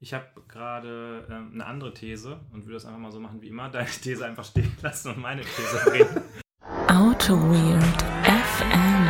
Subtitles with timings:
[0.00, 3.48] Ich habe gerade ähm, eine andere These und würde das einfach mal so machen wie
[3.48, 3.68] immer.
[3.68, 6.22] Deine These einfach stehen lassen und meine These bringen.
[6.86, 9.08] Auto Weird FM.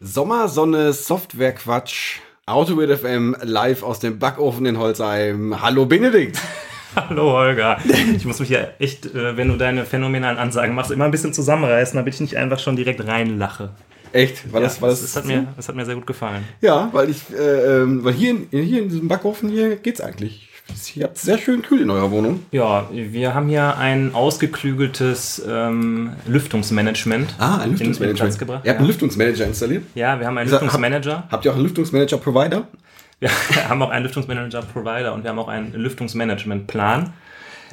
[0.00, 5.62] Sommersonne, Softwarequatsch, Autoweird FM live aus dem Backofen in Holzheim.
[5.62, 6.38] Hallo Benedikt.
[6.94, 7.78] Hallo Holger.
[8.16, 11.32] Ich muss mich ja echt, äh, wenn du deine phänomenalen Ansagen machst, immer ein bisschen
[11.32, 13.70] zusammenreißen, damit ich nicht einfach schon direkt reinlache.
[14.12, 14.52] Echt?
[14.52, 16.44] War Ja, das, war das, das, hat mir, das hat mir sehr gut gefallen.
[16.60, 20.48] Ja, weil ich, äh, ähm, weil hier in, hier in diesem Backofen hier geht's eigentlich.
[20.94, 22.44] Ihr habt sehr schön kühl in eurer Wohnung.
[22.50, 27.34] Ja, wir haben hier ein ausgeklügeltes ähm, Lüftungsmanagement.
[27.38, 28.38] Ah, ein in- in Lüftungsmanagement.
[28.38, 28.60] gebracht.
[28.64, 29.84] Ihr habt einen Lüftungsmanager installiert?
[29.94, 31.24] Ja, wir haben einen er- Lüftungsmanager.
[31.30, 32.68] Habt ihr auch einen Lüftungsmanager-Provider?
[33.22, 33.30] Wir
[33.68, 37.12] haben auch einen Lüftungsmanager-Provider und wir haben auch einen Lüftungsmanagement-Plan,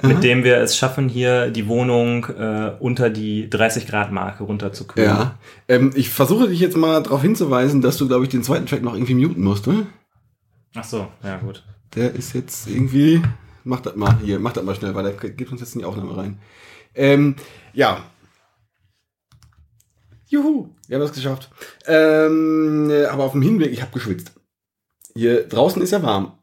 [0.03, 5.09] mit dem wir es schaffen, hier die Wohnung äh, unter die 30-Grad-Marke runterzukühlen.
[5.09, 5.39] Ja.
[5.67, 8.83] Ähm, ich versuche dich jetzt mal darauf hinzuweisen, dass du, glaube ich, den zweiten Track
[8.83, 9.87] noch irgendwie muten musst, ne?
[10.75, 11.63] Ach so, ja gut.
[11.95, 13.23] Der ist jetzt irgendwie.
[13.63, 15.85] Mach das mal hier, mach das mal schnell, weil der gibt uns jetzt in die
[15.85, 16.39] Aufnahme rein.
[16.93, 17.35] Ähm,
[17.73, 18.03] ja.
[20.27, 21.49] Juhu, wir haben das geschafft.
[21.87, 24.38] Ähm, äh, aber auf dem Hinweg, ich habe geschwitzt.
[25.15, 26.37] Hier draußen ist ja warm.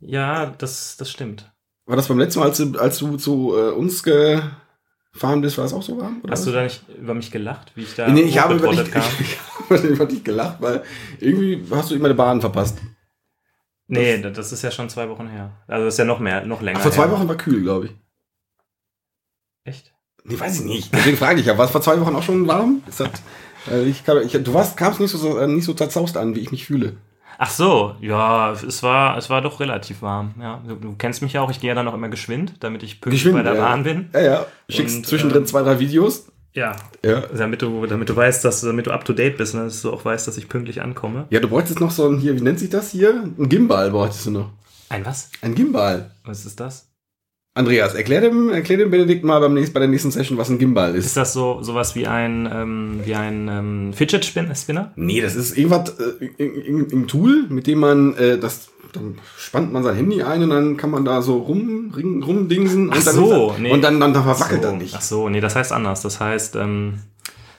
[0.00, 1.50] Ja, das, das stimmt.
[1.86, 5.64] War das beim letzten Mal, als du, als du zu äh, uns gefahren bist, war
[5.64, 6.22] es auch so warm?
[6.24, 6.44] Hast was?
[6.44, 9.02] du da nicht über mich gelacht, wie ich da Nee, ich habe, über dich, kam?
[9.20, 9.38] ich
[9.70, 10.82] habe über dich gelacht, weil
[11.20, 12.78] irgendwie hast du immer eine Bahn verpasst.
[13.88, 15.50] Nee, da- das ist ja schon zwei Wochen her.
[15.66, 17.12] Also das ist ja noch mehr, noch länger Ach, vor zwei her.
[17.12, 17.92] Wochen war kühl, glaube ich.
[19.64, 19.92] Echt?
[20.24, 20.94] Nee, weiß ich nicht.
[20.94, 22.82] Deswegen frage ich ja, war es vor zwei Wochen auch schon warm?
[22.86, 26.40] Das, äh, ich, ich, du warst, kamst nicht so, äh, nicht so zerzaust an, wie
[26.40, 26.96] ich mich fühle.
[27.38, 30.34] Ach so, ja, es war, es war doch relativ warm.
[30.40, 32.82] Ja, du, du kennst mich ja auch, ich gehe ja dann auch immer geschwind, damit
[32.82, 33.60] ich pünktlich bei der ja.
[33.60, 34.10] Bahn bin.
[34.12, 34.46] Ja, ja.
[34.68, 36.26] Schickst Und, zwischendrin ähm, zwei, drei Videos.
[36.54, 37.20] Ja, Ja.
[37.34, 39.90] damit du, damit du weißt, dass, damit du up to date bist, ne, dass du
[39.92, 41.26] auch weißt, dass ich pünktlich ankomme.
[41.30, 43.24] Ja, du bräuchtest noch so ein, hier, wie nennt sich das hier?
[43.38, 44.50] Ein Gimbal bräuchtest du noch.
[44.90, 45.30] Ein was?
[45.40, 46.10] Ein Gimbal.
[46.24, 46.91] Was ist das?
[47.54, 50.58] Andreas, erklär dem, erklär dem Benedikt mal beim nächsten, bei der nächsten Session, was ein
[50.58, 51.04] Gimbal ist.
[51.04, 54.92] Ist das so sowas wie ein, ähm, wie ein ähm, Fidget Spin Spinner?
[54.96, 59.82] Nee, das ist irgendwas, äh, ein Tool, mit dem man, äh, das, dann spannt man
[59.82, 63.14] sein Handy ein und dann kann man da so rum, ring, rumdingsen und Ach dann,
[63.14, 63.70] so, das, nee.
[63.70, 64.70] und dann, dann, dann verwackelt so.
[64.70, 64.94] das nicht.
[64.96, 66.00] Ach so, nee, das heißt anders.
[66.00, 67.00] Das heißt, ähm,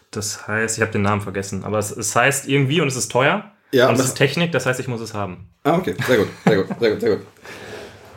[0.09, 3.11] das heißt, ich habe den Namen vergessen, aber es, es heißt irgendwie und es ist
[3.11, 3.51] teuer.
[3.71, 5.49] Ja, und es das- ist Technik, das heißt, ich muss es haben.
[5.63, 7.25] Ah, okay, sehr gut, sehr gut, sehr gut, sehr gut.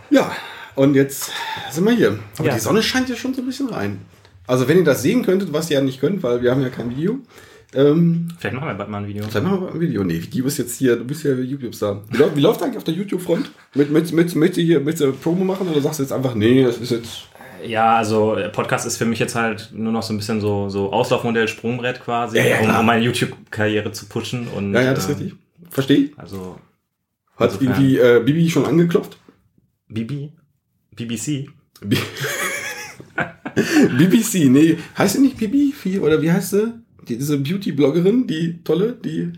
[0.08, 0.30] Ja,
[0.76, 1.30] und jetzt
[1.70, 2.18] sind wir hier.
[2.38, 2.54] Aber Ja.
[2.54, 3.98] die Sonne scheint ja schon so ein bisschen rein.
[4.46, 6.68] Also wenn ihr das sehen könntet, was ihr ja nicht könnt, weil wir haben ja
[6.68, 7.18] kein Video.
[7.74, 9.24] Ähm, Vielleicht machen wir bald mal ein Video.
[9.32, 10.04] dann machen wir mal ein Video.
[10.04, 12.02] Nee, Video ist jetzt hier, du bist ja YouTube-Star.
[12.10, 13.50] Wie, läuft- wie läuft eigentlich auf der YouTube-Front?
[13.74, 16.62] Mit, mit, mit, möchtest du hier mit Promo machen oder sagst du jetzt einfach, nee,
[16.62, 17.22] das ist jetzt.
[17.66, 20.68] Ja, also äh, Podcast ist für mich jetzt halt nur noch so ein bisschen so,
[20.68, 24.46] so Auslaufmodell, Sprungbrett quasi, Ja, ja, um, um meine YouTube-Karriere zu pushen.
[24.48, 25.38] Und, Ja, ja, das ist äh, richtig.
[25.70, 26.18] Verstehe ich.
[26.18, 26.58] Also
[27.36, 29.18] Hat irgendwie äh, Bibi schon angeklopft?
[29.88, 30.32] Bibi,
[30.96, 31.48] BBC.
[31.82, 31.96] Bi-
[33.98, 35.72] BBC, nee, heißt sie nicht Bibi?
[36.00, 36.72] Oder wie heißt sie?
[37.08, 39.32] Die, diese Beauty-Bloggerin, die tolle, die.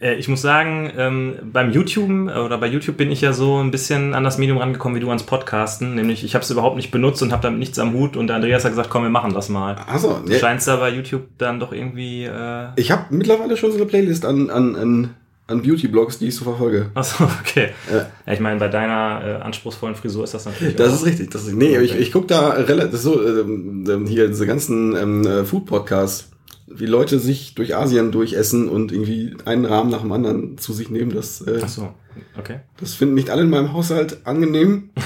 [0.00, 3.62] Äh, Ich muss sagen, ähm, beim YouTube äh, oder bei YouTube bin ich ja so
[3.62, 5.94] ein bisschen an das Medium rangekommen wie du ans Podcasten.
[5.94, 8.16] Nämlich, ich habe es überhaupt nicht benutzt und habe damit nichts am Hut.
[8.16, 9.76] Und der Andreas hat gesagt, komm, wir machen das mal.
[9.86, 10.38] Achso, Du nee.
[10.38, 12.24] scheinst da bei YouTube dann doch irgendwie.
[12.24, 15.10] Äh, Ich habe mittlerweile schon so eine Playlist an, an, an,
[15.46, 16.90] an Beauty-Blogs, die ich so verfolge.
[16.94, 17.70] achso, okay.
[17.90, 18.10] Ja.
[18.26, 20.76] Ja, ich meine, bei deiner äh, anspruchsvollen Frisur ist das natürlich.
[20.76, 21.30] Das ist richtig.
[21.30, 25.26] Das ist, nee, ich, ich gucke da relativ so, ähm, ähm, hier diese ganzen ähm,
[25.26, 26.30] äh, Food-Podcasts,
[26.66, 30.90] wie Leute sich durch Asien durchessen und irgendwie einen Rahmen nach dem anderen zu sich
[30.90, 31.12] nehmen.
[31.12, 31.92] Das, äh, Ach so,
[32.38, 32.60] okay.
[32.78, 34.90] das finden nicht alle in meinem Haushalt angenehm.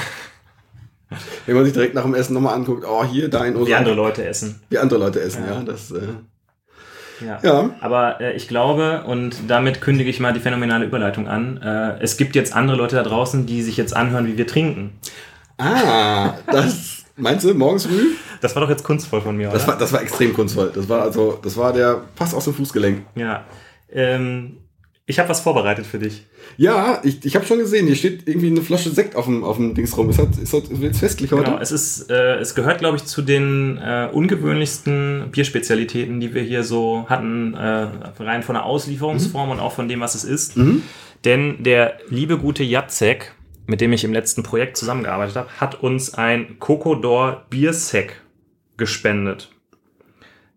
[1.46, 4.26] Wenn man sich direkt nach dem Essen nochmal anguckt, oh, hier, dein Wie andere Leute
[4.26, 4.60] essen.
[4.68, 5.54] Wie andere Leute essen, ja.
[5.54, 5.62] Ja.
[5.62, 6.00] das, äh,
[7.24, 7.38] Ja.
[7.42, 7.70] ja.
[7.80, 12.16] Aber äh, ich glaube, und damit kündige ich mal die phänomenale Überleitung an, äh, es
[12.16, 14.98] gibt jetzt andere Leute da draußen, die sich jetzt anhören, wie wir trinken.
[15.58, 18.14] Ah, das meinst du morgens früh?
[18.40, 19.72] Das war doch jetzt kunstvoll von mir, Das oder?
[19.72, 20.70] war, das war extrem kunstvoll.
[20.74, 23.06] Das war also, das war der Pass aus dem Fußgelenk.
[23.14, 23.44] Ja.
[23.90, 24.58] Ähm,
[25.08, 26.26] ich habe was vorbereitet für dich.
[26.56, 29.56] Ja, ich, ich habe schon gesehen, hier steht irgendwie eine Flasche Sekt auf dem, auf
[29.56, 30.10] dem Dings rum.
[30.10, 31.44] Ist das, ist das jetzt festlich heute?
[31.44, 36.42] Genau, es ist, äh, es gehört, glaube ich, zu den äh, ungewöhnlichsten Bierspezialitäten, die wir
[36.42, 37.88] hier so hatten, äh,
[38.18, 40.56] rein von der Auslieferungsform und auch von dem, was es ist.
[40.56, 40.82] Mhm.
[41.24, 43.32] Denn der liebe gute Jacek,
[43.66, 48.20] mit dem ich im letzten Projekt zusammengearbeitet habe, hat uns ein Cocodor Biersec
[48.76, 49.50] gespendet.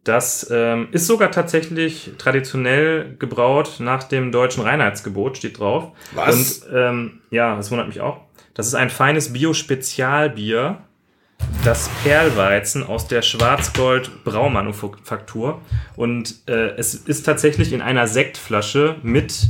[0.04, 5.92] Das ähm, ist sogar tatsächlich traditionell gebraut nach dem deutschen Reinheitsgebot, steht drauf.
[6.13, 6.60] Was?
[6.60, 8.22] Und ähm, ja, das wundert mich auch.
[8.54, 10.80] Das ist ein feines Bio-Spezialbier
[11.63, 15.62] das Perlweizen aus der Schwarzgold-Braumanufaktur.
[15.96, 19.50] Und äh, es ist tatsächlich in einer Sektflasche mit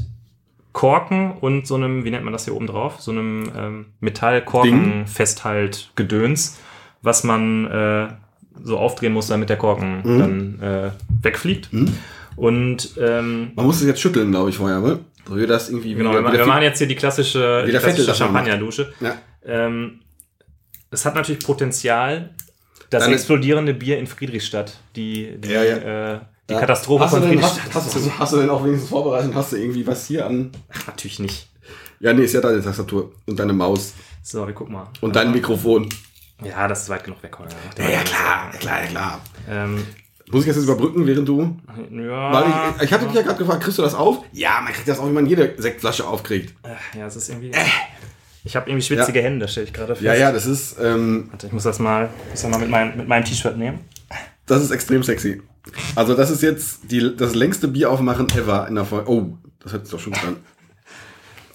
[0.71, 3.01] Korken und so einem, wie nennt man das hier oben drauf?
[3.01, 6.59] So einem ähm, Metallkorken-Festhalt-Gedöns,
[7.01, 8.09] was man äh,
[8.63, 10.91] so aufdrehen muss, damit der Korken dann äh,
[11.21, 11.69] wegfliegt.
[12.35, 14.99] Und ähm, Man muss es jetzt schütteln, glaube ich, vorher, ne?
[15.27, 18.15] So wie das irgendwie genau, wir, wieder wir machen jetzt hier die klassische, die klassische.
[18.15, 18.91] Champagnerdusche.
[18.99, 19.15] Ja.
[19.45, 19.99] Ähm,
[20.91, 22.31] es hat natürlich Potenzial,
[22.89, 26.13] das Deine- explodierende Bier in Friedrichstadt, die, die, Ja, ja.
[26.15, 26.19] Äh,
[26.49, 26.59] die Ja.
[26.61, 27.73] Katastrophe hast du von denn, Friedrichstadt.
[27.75, 29.31] hast, hast, du, hast du denn auch wenigstens vorbereitet?
[29.35, 30.51] Hast du irgendwie was hier an?
[30.73, 31.47] Ach, natürlich nicht.
[31.99, 33.93] Ja, nee, ist ja deine Tastatur und deine Maus
[34.23, 34.87] So, wir gucken mal.
[35.01, 35.87] und dein Mikrofon.
[36.43, 37.55] Ja, das ist weit genug weg, Holger.
[37.77, 39.21] Ja, ja, klar, ja, klar, ja, klar.
[39.49, 39.85] Ähm,
[40.31, 41.57] Muss ich das jetzt überbrücken, während du?
[41.91, 42.45] ja, Weil
[42.77, 44.19] ich, ich hatte dich ja gerade gefragt, kriegst du das auf?
[44.31, 46.53] Ja, man kriegt das auch, wie man jede Sektflasche aufkriegt.
[46.97, 47.51] ja, es ist irgendwie.
[48.45, 50.05] Ich habe irgendwie schwitzige Hände, stelle ich gerade fest.
[50.05, 52.95] Ja, ja, das ist, ähm, Warte, ich muss das mal, muss das mal mit, meinem-
[52.97, 53.79] mit meinem T-Shirt nehmen.
[54.45, 55.41] das ist extrem sexy.
[55.95, 59.09] Also das ist jetzt die, das längste Bier aufmachen ever in der Folge.
[59.11, 60.37] Oh, das sich doch schon gut an.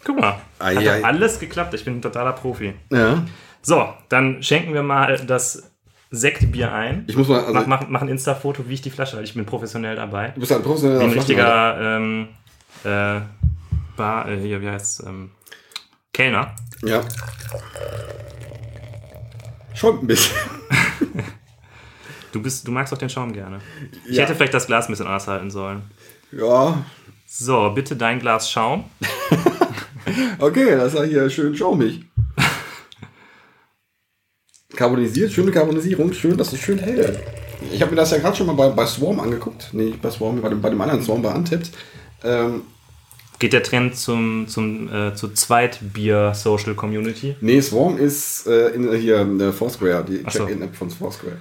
[0.05, 0.39] Guck mal.
[0.59, 1.73] Ei, hat doch alles geklappt.
[1.75, 2.75] Ich bin ein totaler Profi.
[2.93, 3.25] Ja,
[3.67, 5.71] So, dann schenken wir mal das
[6.11, 7.05] Sektbier ein.
[7.09, 9.25] ich muss mal, also, mach, mach, mach ein Insta-Foto, wie ich die Flasche halte.
[9.29, 10.29] Ich bin professionell dabei.
[10.35, 12.29] du bist ein professioneller Wie ein richtiger ähm,
[12.85, 13.21] äh,
[13.97, 15.31] Bar, äh, hier, wie heißt ähm,
[16.13, 16.55] Kellner.
[16.85, 17.01] Ja.
[19.75, 20.37] Schon ein bisschen.
[22.33, 23.61] Du, bist, du magst doch den Schaum gerne.
[24.09, 24.25] Ich Ja.
[24.25, 25.83] hätte vielleicht das Glas ein bisschen anders halten sollen.
[26.33, 26.85] Ja,
[27.29, 28.87] So, bitte dein Glas Schaum.
[30.41, 32.05] okay, das ist ja hier schön schaumig.
[34.75, 37.19] Carbonisiert, schöne Carbonisierung, schön, dass es schön hell.
[37.73, 39.69] Ich habe mir das ja gerade schon mal bei, bei Swarm angeguckt.
[39.73, 41.71] Nee, nicht bei Swarm, bei dem, bei dem anderen Swarm bei Untapped.
[42.23, 42.63] Ähm,
[43.39, 47.37] Geht der Trend zum, zum, äh, zur Zweitbier-Social-Community?
[47.41, 50.47] nee, Swarm ist äh, in, hier in der Foursquare, die so.
[50.47, 51.37] Check-In-App von Foursquare.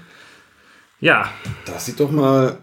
[1.00, 1.30] Ja,
[1.65, 2.57] Das sieht doch mal.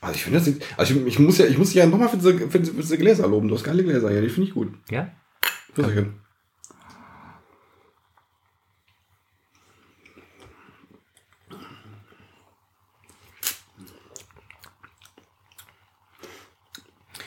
[0.00, 0.62] Also ich finde das sieht.
[0.76, 2.80] Also ich, ich muss ja, ich muss dich ja nochmal für diese, für, diese, für
[2.82, 3.48] diese Gläser loben.
[3.48, 4.68] Du hast geile Gläser, ja, die finde ich gut.
[4.90, 5.08] ja.
[5.74, 6.06] Grüße.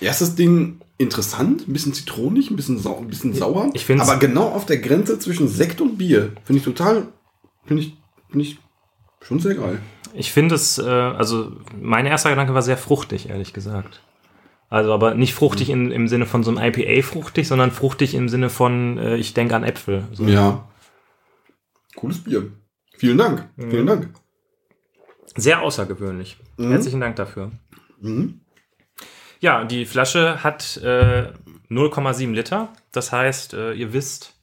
[0.01, 3.69] Erstes Ding interessant, ein bisschen zitronig, ein bisschen, sau, ein bisschen sauer.
[3.73, 6.33] ich find's- aber genau auf der Grenze zwischen Sekt und Bier.
[6.43, 7.07] Finde ich total,
[7.65, 7.97] finde ich,
[8.29, 8.59] finde ich
[9.21, 9.79] schon sehr geil.
[10.13, 14.01] Ich finde es, äh, also mein erster Gedanke war sehr fruchtig, ehrlich gesagt.
[14.69, 18.27] Also aber nicht fruchtig in, im Sinne von so einem IPA fruchtig, sondern fruchtig im
[18.27, 20.03] Sinne von, äh, ich denke an Äpfel.
[20.13, 20.25] So.
[20.25, 20.67] Ja.
[21.95, 22.51] Cooles Bier.
[22.97, 23.47] Vielen Dank.
[23.55, 23.69] Mhm.
[23.71, 24.09] Vielen Dank.
[25.35, 26.37] Sehr außergewöhnlich.
[26.57, 27.51] Herzlichen Dank dafür.
[28.01, 28.41] Mhm.
[29.39, 31.27] Ja, die Flasche hat äh,
[31.69, 32.69] 0,7 Liter.
[32.91, 34.33] Das heißt, äh, ihr wisst,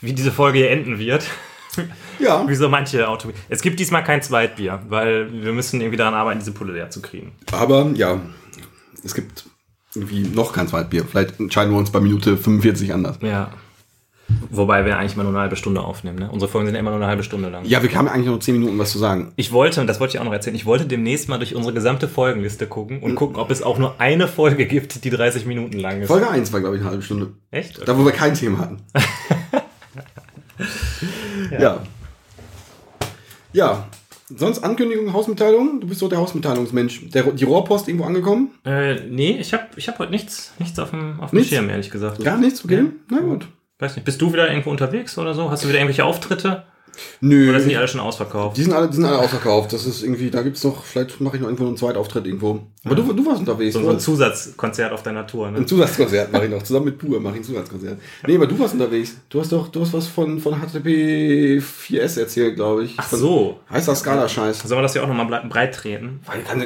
[0.00, 1.24] wie diese Folge hier enden wird.
[2.20, 2.46] Ja.
[2.48, 3.32] wie so manche Auto.
[3.48, 7.02] Es gibt diesmal kein Zweitbier, weil wir müssen irgendwie daran arbeiten, diese Pulle leer zu
[7.02, 7.32] kriegen.
[7.50, 8.20] Aber ja,
[9.02, 9.46] es gibt
[9.92, 11.04] irgendwie noch kein Zweitbier.
[11.04, 13.18] Vielleicht entscheiden wir uns bei Minute 45 anders.
[13.22, 13.50] Ja.
[14.50, 16.18] Wobei wir eigentlich mal nur eine halbe Stunde aufnehmen.
[16.18, 16.30] Ne?
[16.30, 17.64] Unsere Folgen sind ja immer nur eine halbe Stunde lang.
[17.64, 19.32] Ja, wir haben eigentlich noch 10 Minuten was zu sagen.
[19.36, 21.74] Ich wollte, und das wollte ich auch noch erzählen, ich wollte demnächst mal durch unsere
[21.74, 25.78] gesamte Folgenliste gucken und gucken, ob es auch nur eine Folge gibt, die 30 Minuten
[25.78, 26.08] lang ist.
[26.08, 27.32] Folge 1 war, glaube ich, eine halbe Stunde.
[27.50, 27.86] Echt?
[27.86, 28.82] Da, wo wir kein Thema hatten.
[31.60, 31.80] ja.
[33.52, 33.88] ja.
[34.34, 35.80] Sonst Ankündigung, Hausmitteilung?
[35.80, 37.10] Du bist so der Hausmitteilungsmensch.
[37.10, 38.52] Der, die Rohrpost irgendwo angekommen?
[38.64, 41.52] Äh, nee, ich habe ich hab heute nichts, nichts auf dem, auf dem Nichts?
[41.52, 42.24] Schirm, ehrlich gesagt.
[42.24, 42.64] Gar nichts?
[42.64, 42.86] Okay.
[43.10, 43.46] Na gut.
[43.78, 45.50] Weiß nicht, bist du wieder irgendwo unterwegs oder so?
[45.50, 46.64] Hast du wieder irgendwelche Auftritte?
[47.20, 47.50] Nö.
[47.50, 48.56] Oder sind die alle schon ausverkauft?
[48.56, 49.72] Die sind alle, die sind alle ausverkauft.
[49.72, 52.60] Das ist irgendwie, da gibt's noch, vielleicht mache ich noch irgendwo einen Zweitauftritt irgendwo.
[52.84, 53.74] Aber du, du warst unterwegs.
[53.74, 55.58] So, so ein Zusatzkonzert auf deiner Tour, ne?
[55.58, 56.62] Ein Zusatzkonzert mache ich noch.
[56.62, 57.98] Zusammen mit Pur mache ich ein Zusatzkonzert.
[58.26, 59.16] Nee, aber du warst unterwegs.
[59.30, 62.94] Du hast doch, du hast was von, von HTTP 4S erzählt, glaube ich.
[62.98, 63.60] Ach so.
[63.70, 64.60] Heißt das Skala-Scheiß?
[64.60, 66.20] Sollen wir das ja auch nochmal breit treten?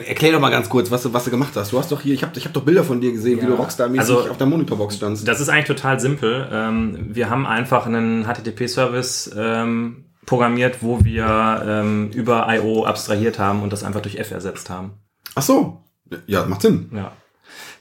[0.06, 1.72] Erklär doch mal ganz kurz, was du, was du gemacht hast.
[1.72, 3.50] Du hast doch hier, ich habe ich hab doch Bilder von dir gesehen, wie Ja.
[3.50, 5.26] du Rockstar-mäßig Also- auf der Monitorbox standst.
[5.28, 6.48] Das ist eigentlich total simpel.
[6.50, 12.84] Ähm, wir haben einfach einen HTTP-Service ähm, programmiert, wo wir ähm, über I.O.
[12.84, 14.92] abstrahiert haben und das einfach durch F ersetzt haben.
[15.34, 15.78] Ach so.
[16.26, 16.90] Ja, macht Sinn.
[16.94, 17.12] Ja.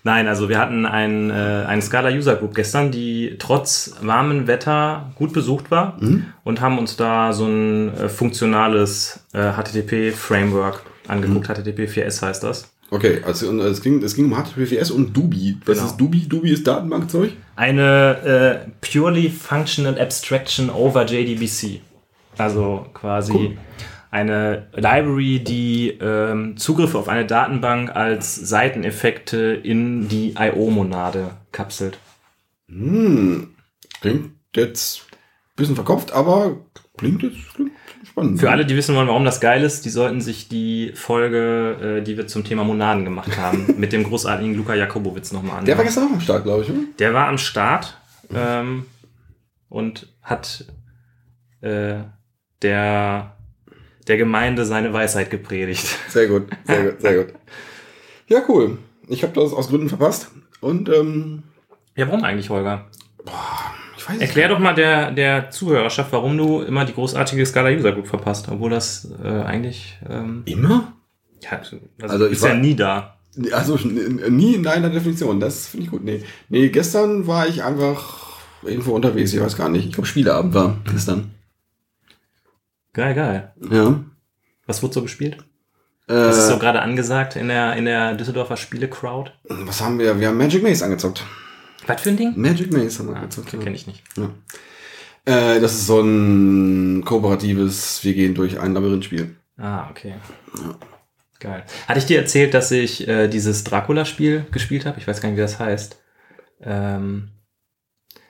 [0.04, 1.34] Nein, also wir hatten ein, äh,
[1.68, 5.98] eine Scala User Group gestern, die trotz warmen Wetter gut besucht war
[6.46, 11.48] und haben uns da so ein äh, funktionales äh, HTTP-Framework angeguckt.
[11.48, 12.72] HTTP 4S heißt das.
[12.90, 15.58] Okay, also es ging, es ging um HTTP4S und Dubi.
[15.66, 15.90] Was Genau.
[15.90, 16.20] ist Dubi?
[16.28, 17.32] Dubi ist Datenbankzeug?
[17.58, 21.82] Eine äh, purely functional abstraction over JDBC.
[22.38, 23.58] Also quasi Cool.
[24.12, 31.98] eine Library, die ähm, Zugriffe auf eine Datenbank als Seiteneffekte in die IO-Monade kapselt.
[32.70, 33.56] Hm.
[34.02, 36.58] Klingt jetzt ein bisschen verkopft, aber
[36.98, 37.72] Klingt jetzt klingt
[38.04, 38.40] spannend.
[38.40, 42.04] Für alle, die wissen wollen, warum das geil ist, die sollten sich die Folge, äh,
[42.04, 45.66] die wir zum Thema Monaden gemacht haben, mit dem großartigen Luka Jakobowitz nochmal an.
[45.66, 46.80] Der war gestern auch am Start, glaube ich, oder?
[46.98, 47.98] Der war am Start
[48.34, 48.88] ähm,
[49.70, 50.66] und hat
[51.62, 52.00] äh,
[52.62, 53.36] der,
[54.08, 55.86] der Gemeinde seine Weisheit gepredigt.
[56.10, 57.34] Sehr gut, sehr gut, sehr gut.
[58.28, 58.78] Ja, cool.
[59.08, 60.32] Ich habe das aus Gründen verpasst.
[60.60, 61.44] Und ähm,
[61.96, 62.88] Ja, warum eigentlich, Holger?
[63.98, 67.92] ich weiß Erklär doch mal der, der Zuhörerschaft, warum du immer die großartige Scala User
[67.94, 70.94] Group verpasst, obwohl das äh, eigentlich ähm, Immer?
[71.42, 73.18] ja, also, Also ich ist ja nie da.
[73.52, 75.40] Also nie in deiner Definition.
[75.40, 76.04] Das finde ich gut.
[76.04, 76.24] Nee.
[76.50, 79.32] nee, gestern war ich einfach irgendwo unterwegs.
[79.32, 79.86] Ich weiß gar nicht.
[79.86, 81.32] Ich glaube, Spieleabend war gestern.
[82.98, 83.54] Geil, geil.
[83.72, 84.04] Ja.
[84.66, 85.38] Was wurde so gespielt?
[86.10, 89.32] Äh, Was ist so gerade angesagt in der, in der Düsseldorfer Spiele-Crowd?
[89.44, 90.20] was haben wir?
[90.20, 91.24] Wir haben Magic Maze angezockt.
[91.86, 92.34] Was für ein Ding?
[92.36, 93.52] Magic Maze haben wir Ah, angezockt.
[93.52, 94.04] kenne ich nicht.
[94.18, 94.32] Ja.
[95.26, 99.36] Äh, das ist so ein kooperatives, wir gehen durch ein Labyrinthspiel.
[99.58, 100.16] Ah, okay.
[101.40, 101.64] Geil.
[101.88, 105.00] Hatte ich dir erzählt, dass ich äh, dieses Dracula-Spiel gespielt habe?
[105.00, 106.02] Ich weiß gar nicht, wie das heißt.
[106.62, 107.30] Ähm,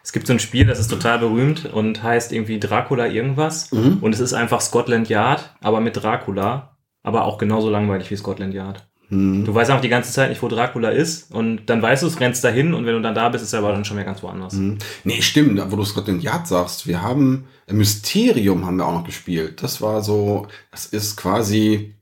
[0.08, 3.74] es gibt so ein Spiel, das ist total berühmt und heißt irgendwie Dracula irgendwas.
[3.74, 3.98] Mhm.
[4.00, 6.78] Und es ist einfach Scotland Yard, aber mit Dracula.
[7.04, 8.88] Aber auch genauso langweilig wie Scotland Yard.
[9.10, 9.44] Hm.
[9.44, 11.30] Du weißt einfach die ganze Zeit nicht, wo Dracula ist.
[11.34, 13.60] Und dann weißt du es, rennst dahin und wenn du dann da bist, ist er
[13.60, 14.54] aber dann schon wieder ganz woanders.
[14.54, 14.78] Hm.
[15.04, 16.88] Nee, stimmt, wo du Scotland Yard sagst.
[16.88, 19.62] Wir haben ein Mysterium haben wir auch noch gespielt.
[19.62, 21.96] Das war so, das ist quasi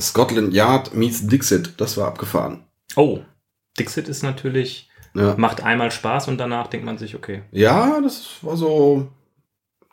[0.00, 1.74] Scotland Yard meets Dixit.
[1.76, 2.64] Das war abgefahren.
[2.96, 3.20] Oh,
[3.78, 5.34] Dixit ist natürlich, Ja.
[5.36, 7.42] macht einmal Spaß und danach denkt man sich, okay.
[7.52, 9.08] Ja, das war so.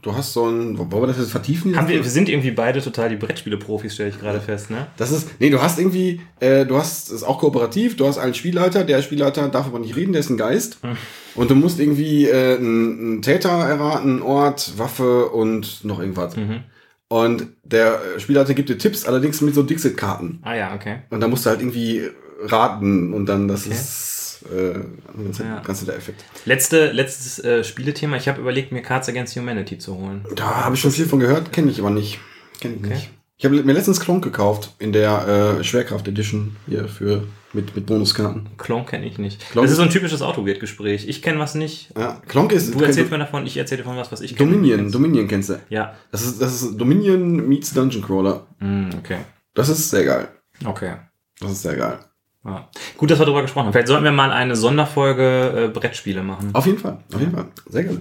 [0.03, 0.77] Du hast so ein.
[0.77, 1.75] Wollen wir das jetzt vertiefen?
[1.75, 4.85] Haben wir, wir sind irgendwie beide total die Brettspiele-Profis, stelle ich gerade fest, ne?
[4.95, 5.27] Das ist.
[5.39, 6.21] Nee, du hast irgendwie.
[6.39, 7.09] Äh, du hast.
[7.09, 7.97] ist auch kooperativ.
[7.97, 8.83] Du hast einen Spielleiter.
[8.83, 10.11] Der Spielleiter darf aber nicht reden.
[10.13, 10.77] Der ist ein Geist.
[10.83, 10.95] Hm.
[11.33, 16.35] Und du musst irgendwie äh, einen, einen Täter erraten, Ort, Waffe und noch irgendwas.
[16.35, 16.63] Mhm.
[17.09, 20.39] Und der Spielleiter gibt dir Tipps, allerdings mit so Dixit-Karten.
[20.43, 20.97] Ah ja, okay.
[21.09, 22.03] Und da musst du halt irgendwie
[22.43, 23.13] raten.
[23.13, 23.73] Und dann, das Okay.
[23.73, 24.16] ist.
[24.51, 24.79] Äh,
[25.23, 25.59] ganz, Ja.
[25.65, 26.23] ganz der Effekt.
[26.45, 28.17] Letzte, letztes äh, Spielethema.
[28.17, 30.25] Ich habe überlegt, mir Cards Against Humanity zu holen.
[30.35, 32.19] Da habe ich schon viel von gehört, kenne ich aber nicht.
[32.59, 32.93] Kenne ich Okay.
[32.93, 33.09] nicht.
[33.39, 37.85] Ich habe mir letztens Klonk gekauft in der äh, Schwerkraft Edition hier für mit, mit
[37.85, 38.49] Bonuskarten.
[38.57, 39.41] Klon kenne ich nicht.
[39.53, 41.07] Klon- das ist so ein typisches Autogate-Gespräch.
[41.07, 41.91] Ich kenne was nicht.
[41.95, 44.49] Ja, Klonk ist Du erzählst mir davon, ich erzähle von was, was ich kenne.
[44.51, 45.59] Dominion, Kennst- Dominion kennst du.
[45.69, 45.93] Ja.
[46.11, 48.47] Das ist, das ist Dominion meets Dungeon Crawler.
[48.59, 49.17] Mm, okay.
[49.53, 50.29] Das ist sehr geil.
[50.65, 50.93] Okay.
[51.39, 51.99] Das ist sehr geil.
[52.47, 52.69] Ja.
[52.97, 53.73] Gut, dass wir darüber gesprochen haben.
[53.73, 56.49] Vielleicht sollten wir mal eine Sonderfolge äh, Brettspiele machen.
[56.53, 57.45] Auf jeden Fall, auf jeden Fall.
[57.69, 57.99] Sehr geil.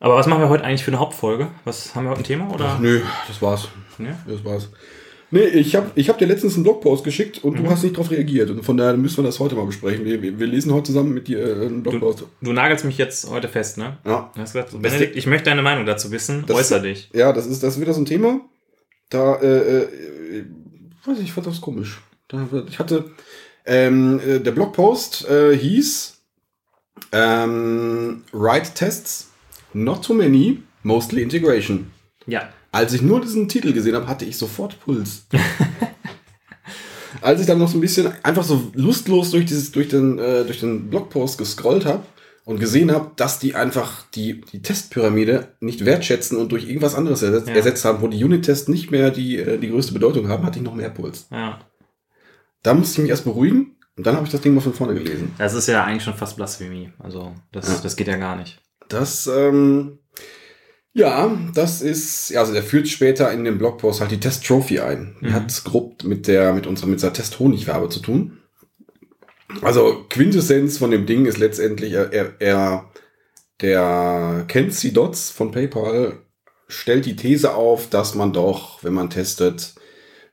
[0.00, 1.48] Aber was machen wir heute eigentlich für eine Hauptfolge?
[1.64, 2.78] Was haben wir heute ein Thema oder?
[2.80, 3.68] Nö, das war's.
[3.98, 4.18] Ne?
[4.26, 4.68] Das war's.
[5.32, 7.64] Nee, ich habe ich hab dir letztens einen Blogpost geschickt und Mhm.
[7.64, 8.50] du hast nicht darauf reagiert.
[8.50, 10.04] Und von daher müssen wir das heute mal besprechen.
[10.04, 12.24] Wir, wir, wir lesen heute zusammen mit dir äh, einen Blogpost.
[12.40, 13.98] Du nagelst mich jetzt heute fest, ne?
[14.04, 14.30] Ja.
[14.34, 16.42] Du hast gesagt, Benedikt, ich möchte deine Meinung dazu wissen.
[16.48, 17.10] Das- Äußer dich.
[17.12, 18.40] Ja, das ist, das ist wieder so ein Thema.
[19.10, 20.44] Da, äh, äh,
[21.04, 22.00] weiß ich, ich fand das komisch.
[22.68, 23.10] Ich hatte,
[23.66, 26.16] ähm, äh, der Blogpost äh, hieß
[27.12, 29.30] ähm, Write Tests,
[29.72, 31.90] not too many, mostly integration.
[32.26, 32.48] Ja.
[32.72, 35.26] Als ich nur diesen Titel gesehen habe, hatte ich sofort Puls.
[37.22, 40.44] Als ich dann noch so ein bisschen einfach so lustlos durch, dieses, durch, den, äh,
[40.44, 42.04] durch den Blogpost gescrollt habe
[42.44, 47.22] und gesehen habe, dass die einfach die, die Testpyramide nicht wertschätzen und durch irgendwas anderes
[47.22, 47.54] ersetzt, Ja.
[47.54, 50.64] ersetzt haben, wo die Unit-Tests nicht mehr die, äh, die größte Bedeutung haben, hatte ich
[50.64, 51.26] noch mehr Puls.
[51.30, 51.58] Ja.
[52.62, 54.94] Da musste ich mich erst beruhigen und dann habe ich das Ding mal von vorne
[54.94, 55.34] gelesen.
[55.38, 56.92] Das ist ja eigentlich schon fast Blasphemie.
[56.98, 57.80] Also, das, Ja.
[57.82, 58.60] das geht ja gar nicht.
[58.88, 59.98] Das, ähm,
[60.92, 65.16] ja, das ist, ja, also der führt später in dem Blogpost halt die Test-Trophy ein.
[65.20, 65.32] Die Mhm.
[65.34, 68.38] hat grob mit der, mit unserer, mit der Test-Honigwerbe zu tun.
[69.62, 72.90] Also, Quintessenz von dem Ding ist letztendlich, er, er, er
[73.60, 76.18] der Kenzie Dots von PayPal
[76.68, 79.74] stellt die These auf, dass man doch, wenn man testet,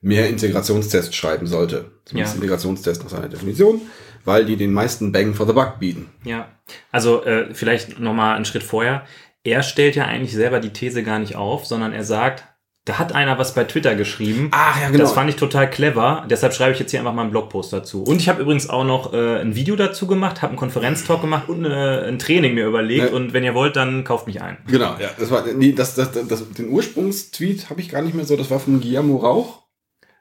[0.02, 1.92] mehr Integrationstests schreiben sollte.
[2.06, 2.42] Zumindest Ja.
[2.42, 3.82] Integrationstests nach seiner Definition,
[4.26, 6.10] weil die den meisten Bang for the Buck bieten.
[6.24, 6.50] Ja.
[6.92, 9.04] Also, äh, vielleicht nochmal einen Schritt vorher.
[9.44, 12.44] Er stellt ja eigentlich selber die These gar nicht auf, sondern er sagt,
[12.84, 14.48] da hat einer was bei Twitter geschrieben.
[14.52, 15.00] Ach ja, genau.
[15.00, 16.26] Das fand ich total clever.
[16.30, 18.04] Deshalb schreibe ich jetzt hier einfach mal einen Blogpost dazu.
[18.04, 21.50] Und ich habe übrigens auch noch äh, ein Video dazu gemacht, habe einen Konferenztalk gemacht
[21.50, 23.10] und äh, ein Training mir überlegt.
[23.10, 23.16] Ja.
[23.16, 24.58] Und wenn ihr wollt, dann kauft mich ein.
[24.68, 25.10] Genau, ja.
[25.20, 28.38] Das war, nee, das, das, das, den Ursprungstweet habe ich gar nicht mehr so.
[28.38, 29.64] Das war von Guillermo Rauch.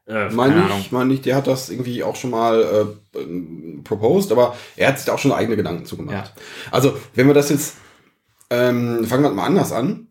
[0.07, 2.63] Äh, Meine ich, meine ich, der hat das irgendwie auch schon mal
[3.17, 3.19] äh,
[3.83, 6.33] proposed, aber er hat sich da auch schon eigene Gedanken zugemacht.
[6.71, 7.77] Also, wenn wir das jetzt,
[8.51, 10.07] ähm, fangen wir mal anders an.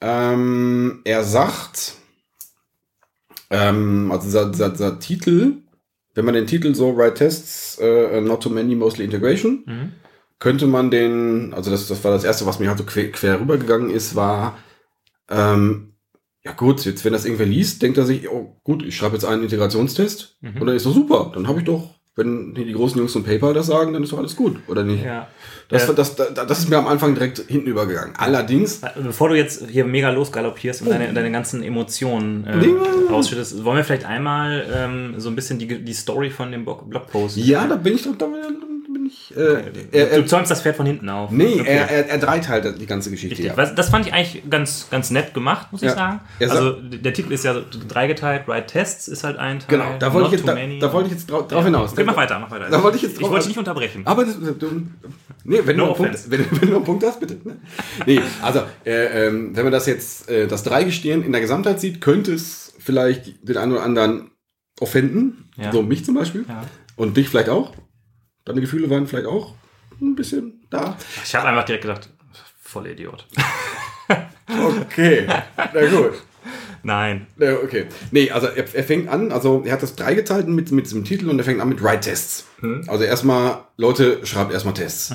[0.00, 1.94] Ähm, er sagt,
[3.50, 5.58] ähm, also dieser, dieser, dieser Titel,
[6.14, 9.92] wenn man den Titel so Write Tests, äh, Not Too Many, Mostly Integration, Mhm.
[10.38, 13.40] könnte man den, also das, das war das erste, was mir halt so quer, quer
[13.40, 14.58] rübergegangen ist, war
[15.28, 15.92] Ähm,
[16.46, 19.24] ja gut, jetzt wenn das irgendwer liest, denkt er sich, oh gut, ich schreibe jetzt
[19.24, 20.60] einen Integrationstest Mhm.
[20.60, 21.32] und dann ist doch super.
[21.34, 24.18] Dann habe ich doch, wenn die großen Jungs von PayPal das sagen, dann ist doch
[24.18, 25.04] alles gut, oder nicht?
[25.04, 25.28] Ja.
[25.68, 28.14] Das, Äh, das, das, das ist mir am Anfang direkt hinten übergegangen.
[28.16, 32.68] Allerdings, Bevor du jetzt hier mega losgaloppierst und deine, deine ganzen Emotionen äh, Nee.
[33.10, 36.88] ausschüttest, wollen wir vielleicht einmal ähm, so ein bisschen die, die Story von dem Blog-
[36.88, 37.36] Blogpost.
[37.36, 38.26] ja, da bin ich doch, da
[39.06, 39.36] bin ich.
[39.36, 39.40] Äh,
[39.92, 41.30] er, Du er, zäumst das Pferd von hinten auf.
[41.30, 41.64] nee, Okay.
[41.66, 43.38] er, er, er dreiteilt die ganze Geschichte.
[43.42, 43.56] Richtig.
[43.56, 43.66] Ja.
[43.66, 45.94] Das fand ich eigentlich ganz, ganz nett gemacht, muss ich Ja.
[45.94, 46.20] sagen.
[46.38, 47.54] Er Also der Titel ist ja
[47.88, 49.78] dreigeteilt, Write Tests ist halt ein Teil.
[49.78, 51.92] Genau, da wollte ich jetzt, da, da wollte ich jetzt drauf, drauf hinaus.
[51.92, 52.68] Okay, mach weiter, mach weiter.
[52.70, 54.02] Da wollte ich jetzt ich wollte dich nicht unterbrechen.
[54.04, 54.82] Aber das, du,
[55.44, 57.36] nee, wenn, No du einen Punkt, wenn, wenn du einen Punkt hast, bitte.
[57.44, 57.56] Ne?
[58.06, 62.00] Nee, also, äh, ähm, wenn man das jetzt, äh, das Dreigestirn in der Gesamtheit sieht,
[62.00, 64.30] könnte es vielleicht den einen oder anderen
[64.80, 65.48] offenden.
[65.56, 65.72] Ja.
[65.72, 66.44] So mich zum Beispiel.
[66.48, 66.62] Ja.
[66.96, 67.72] Und dich vielleicht auch.
[68.46, 69.54] Deine Gefühle waren vielleicht auch
[70.00, 70.96] ein bisschen da.
[71.24, 72.08] Ich habe einfach direkt gedacht,
[72.60, 73.26] voll Idiot.
[74.48, 75.26] Okay,
[75.56, 76.12] na gut.
[76.84, 77.26] Nein.
[77.36, 77.86] Okay.
[78.12, 81.28] Nee, also er, er fängt an, also er hat das dreigeteilt mit, mit diesem Titel
[81.28, 82.46] und er fängt an mit Write-Tests.
[82.60, 82.84] Hm.
[82.86, 85.12] Also erstmal, Leute, schreibt erstmal Tests.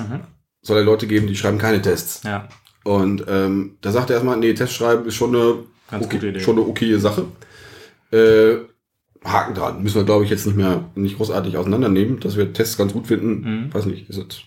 [0.60, 2.22] Soll er Leute geben, die schreiben keine Tests.
[2.24, 2.46] Ja.
[2.84, 5.60] Und ähm, da sagt er erstmal, nee, Test schreiben ist schon eine,
[5.90, 6.40] Ganz okay, gute Idee.
[6.40, 7.24] schon eine okaye Sache.
[8.12, 8.56] Äh,
[9.24, 9.82] Haken dran.
[9.82, 13.06] Müssen wir, glaube ich, jetzt nicht mehr nicht großartig auseinandernehmen, dass wir Tests ganz gut
[13.06, 13.70] finden.
[13.72, 14.40] Weiß nicht, ist es.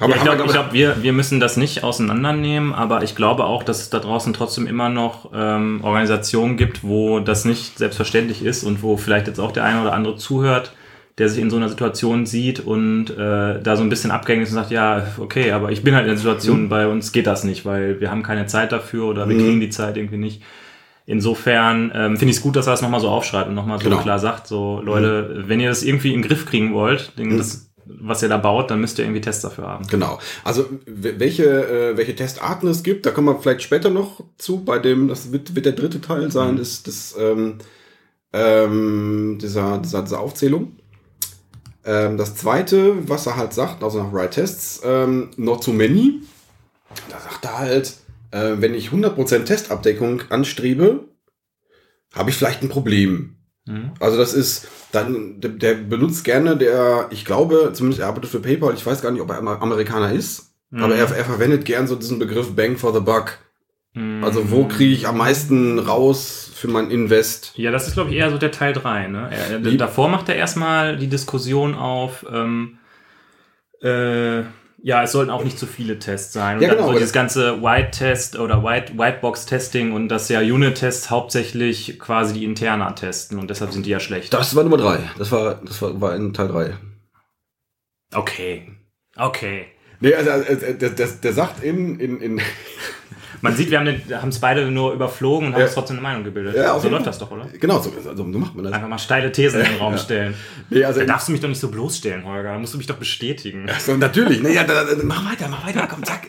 [0.00, 3.44] Haben Ja, ich glaube, wir- glaub, wir, wir müssen das nicht auseinandernehmen, aber ich glaube
[3.44, 8.42] auch, dass es da draußen trotzdem immer noch ähm, Organisationen gibt, wo das nicht selbstverständlich
[8.44, 10.72] ist und wo vielleicht jetzt auch der eine oder andere zuhört,
[11.18, 14.50] der sich in so einer Situation sieht und äh, da so ein bisschen abgängig ist
[14.50, 16.68] und sagt, ja, okay, aber ich bin halt in der Situation, Mhm.
[16.70, 19.70] bei uns geht das nicht, weil wir haben keine Zeit dafür oder wir kriegen die
[19.70, 20.42] Zeit irgendwie nicht.
[21.06, 23.84] Insofern ähm, finde ich es gut, dass er das nochmal so aufschreibt und nochmal so
[23.88, 24.02] Genau.
[24.02, 27.20] klar sagt, so Leute, wenn ihr das irgendwie in den Griff kriegen wollt, Mhm.
[27.30, 29.86] den, das, was ihr da baut, dann müsst ihr irgendwie Tests dafür haben.
[29.86, 30.18] Genau.
[30.42, 31.44] Also welche,
[31.92, 35.30] äh, welche Testarten es gibt, da kommen wir vielleicht später noch zu, bei dem, das
[35.30, 36.56] wird, wird der dritte Teil sein, Mhm.
[36.56, 37.58] des, des, ähm,
[38.32, 40.72] ähm, dieser, dieser, dieser Aufzählung.
[41.84, 46.20] Ähm, das zweite, was er halt sagt, also nach Write Tests, ähm, not too many.
[47.08, 47.94] Da sagt er halt,
[48.36, 51.04] äh, wenn ich 100% Testabdeckung anstrebe,
[52.14, 53.36] habe ich vielleicht ein Problem.
[53.66, 53.92] Mhm.
[54.00, 58.40] Also das ist dann, der, der benutzt gerne, der, ich glaube, zumindest er arbeitet für
[58.40, 60.82] PayPal, ich weiß gar nicht, ob er Amer- Amerikaner ist, Mhm.
[60.82, 63.38] aber er, er verwendet gern so diesen Begriff Bang for the Buck.
[63.94, 64.24] Mhm.
[64.24, 67.52] Also wo kriege ich am meisten raus für mein Invest?
[67.56, 69.06] Ja, das ist, glaube ich, eher so der Teil 3.
[69.08, 69.30] Ne?
[69.30, 72.78] Er, davor macht er erstmal die Diskussion auf, ähm,
[73.82, 74.42] äh,
[74.86, 76.58] ja, es sollten auch nicht zu viele Tests sein.
[76.58, 81.10] Und Ja, genau, so aber dieses ganze White-Test oder White, Whitebox-Testing und dass ja Unit-Tests
[81.10, 84.32] hauptsächlich quasi die Interna testen und deshalb sind die ja schlecht.
[84.32, 85.00] Das war Nummer drei.
[85.18, 86.74] Das war, das war, war in Teil drei.
[88.14, 88.76] Okay.
[89.16, 89.66] Okay.
[89.98, 92.40] Nee, also äh, der, der, der sagt in, in, in
[93.48, 96.56] Man sieht, wir haben es beide nur überflogen und haben uns trotzdem eine Meinung gebildet.
[96.56, 97.12] Ja, so läuft Fall.
[97.12, 97.46] das doch, oder?
[97.58, 98.72] genau, so, also, so macht man das.
[98.72, 100.34] Einfach mal steile Thesen in den Raum stellen.
[100.70, 102.52] Nee, also Da darfst du mich doch nicht so bloßstellen, Holger.
[102.52, 103.66] Da musst du mich doch bestätigen.
[103.78, 104.42] So, natürlich.
[104.42, 106.28] Nee, ja, da, da, mach weiter, mach weiter, komm, zack.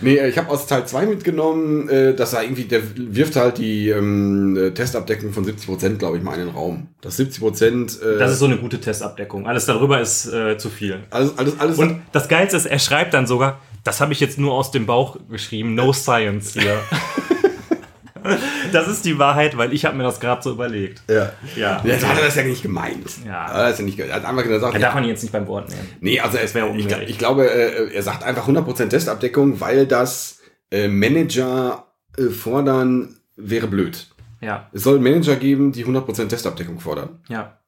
[0.00, 3.58] Nee, äh, ich habe aus Teil 2 mitgenommen, äh, dass er irgendwie, der wirft halt
[3.58, 6.88] die ähm, äh, Testabdeckung von 70%, glaube ich, mal in den Raum.
[7.00, 9.46] Das 70%, äh, Das ist so eine gute Testabdeckung.
[9.46, 11.00] Alles darüber ist äh, zu viel.
[11.10, 11.78] alles, alles, alles.
[11.78, 14.86] Und das Geilste ist, er schreibt dann sogar, das habe ich jetzt nur aus dem
[14.86, 16.78] Bauch geschrieben, no science hier.
[18.72, 21.02] das ist die Wahrheit, weil ich habe mir das gerade so überlegt.
[21.08, 21.32] ja.
[21.56, 21.80] Ja.
[21.84, 23.04] Jetzt hat er das ja nicht gemeint.
[23.24, 23.46] Ja.
[23.46, 25.32] Er hat ja nicht, er hat einfach gesagt, Da ja, darf man ihn jetzt nicht
[25.32, 25.88] beim Wort nehmen.
[26.00, 30.40] nee, also es wäre ich, ich glaube, äh, er sagt einfach 100% Testabdeckung, weil das
[30.70, 31.86] äh, Manager
[32.18, 34.08] äh, fordern, wäre blöd.
[34.40, 37.20] Ja, Es soll Manager geben, die 100% Testabdeckung fordern.
[37.28, 37.58] ja.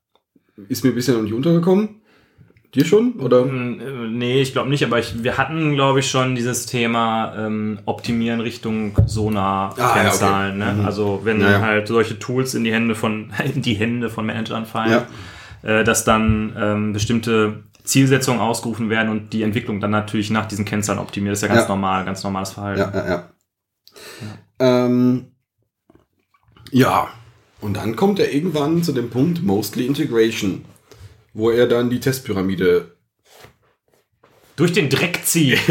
[0.69, 1.98] Ist mir bisher noch nicht untergekommen.
[2.75, 3.15] Dir schon?
[3.15, 3.45] Oder?
[3.45, 7.35] Hm, äh, Nee, ich glaube nicht, aber ich, wir hatten, glaube ich, schon dieses Thema
[7.37, 10.53] ähm, Optimieren Richtung Ah, ja, okay.
[10.57, 10.75] ne?
[10.79, 10.85] Mhm.
[10.85, 11.61] Also wenn Ja, ja.
[11.61, 15.03] halt solche Tools in die Hände von in die Hände von Managern fallen,
[15.63, 20.67] äh, dass dann ähm, bestimmte Zielsetzungen ausgerufen werden und die Entwicklung dann natürlich nach diesen
[20.67, 21.33] Kennzahlen optimiert.
[21.33, 22.81] Das ist ja ganz normal, ganz normales Verhalten.
[22.81, 24.85] Ja, ja, ja.
[24.87, 25.29] Ähm,
[26.71, 27.09] ja,
[27.63, 30.67] und dann kommt er irgendwann zu dem Punkt Mostly Integration,
[31.39, 32.97] wo er dann die Testpyramide.
[34.57, 35.59] Durch den Dreck ziehen.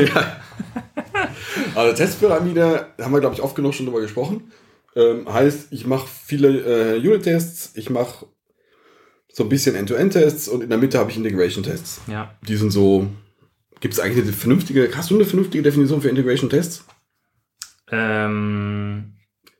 [1.75, 4.51] Also Testpyramide, haben wir, glaube ich, oft genug schon drüber gesprochen.
[4.95, 8.25] Ähm, heißt, ich mache viele äh, Unit-Tests, ich mache
[9.31, 12.01] so ein bisschen End-to-End-Tests und in der Mitte habe ich Integration-Tests.
[12.07, 12.33] ja.
[12.47, 13.07] Die sind so.
[13.79, 16.83] Gibt es eigentlich eine vernünftige, hast du eine vernünftige Definition für Integration-Tests?
[17.91, 19.13] Ähm,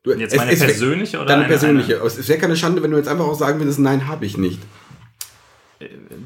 [0.04, 1.98] Du- jetzt es- meine es wär- persönliche oder Deine eine- persönliche.
[2.00, 4.38] Eine, Es wäre keine Schande, wenn du jetzt einfach auch sagen würdest, nein, habe ich
[4.38, 4.60] nicht.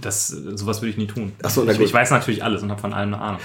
[0.02, 1.34] Das, sowas würde ich nie tun.
[1.44, 1.88] Ach so, na ich, gut.
[1.88, 3.42] ich weiß natürlich alles und habe von allem eine Ahnung.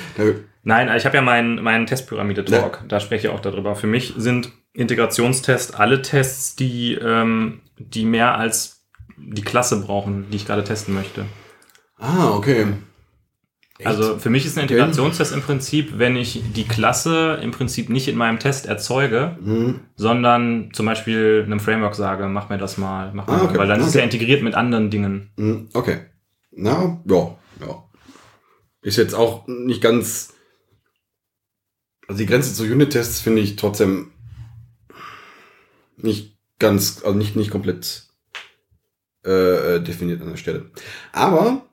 [0.62, 2.84] Nein, ich habe ja meinen meinen Testpyramide-Talk.
[2.88, 3.76] Da spreche ich auch darüber.
[3.76, 8.84] Für mich sind Integrationstest alle Tests, die, ähm, die mehr als
[9.16, 11.24] die Klasse brauchen, die ich gerade testen möchte.
[11.98, 12.66] Ah, okay.
[13.84, 18.08] Also für mich ist ein Integrationstest im Prinzip, wenn ich die Klasse im Prinzip nicht
[18.08, 19.80] in meinem Test erzeuge, Hm.
[19.96, 23.58] sondern zum Beispiel einem Framework sage, mach mir das mal, mach mir Ah, mal, okay.
[23.58, 23.98] weil dann ist Okay.
[23.98, 25.30] ja integriert mit anderen Dingen.
[25.36, 25.98] Hm, Okay.
[26.52, 27.84] Na, ja, ja.
[28.80, 30.32] Ist jetzt auch nicht ganz.
[32.08, 34.12] Also die Grenze zu Unit-Tests finde ich trotzdem
[35.96, 38.04] nicht ganz, also nicht, nicht komplett
[39.24, 40.70] äh, definiert an der Stelle.
[41.12, 41.65] Aber,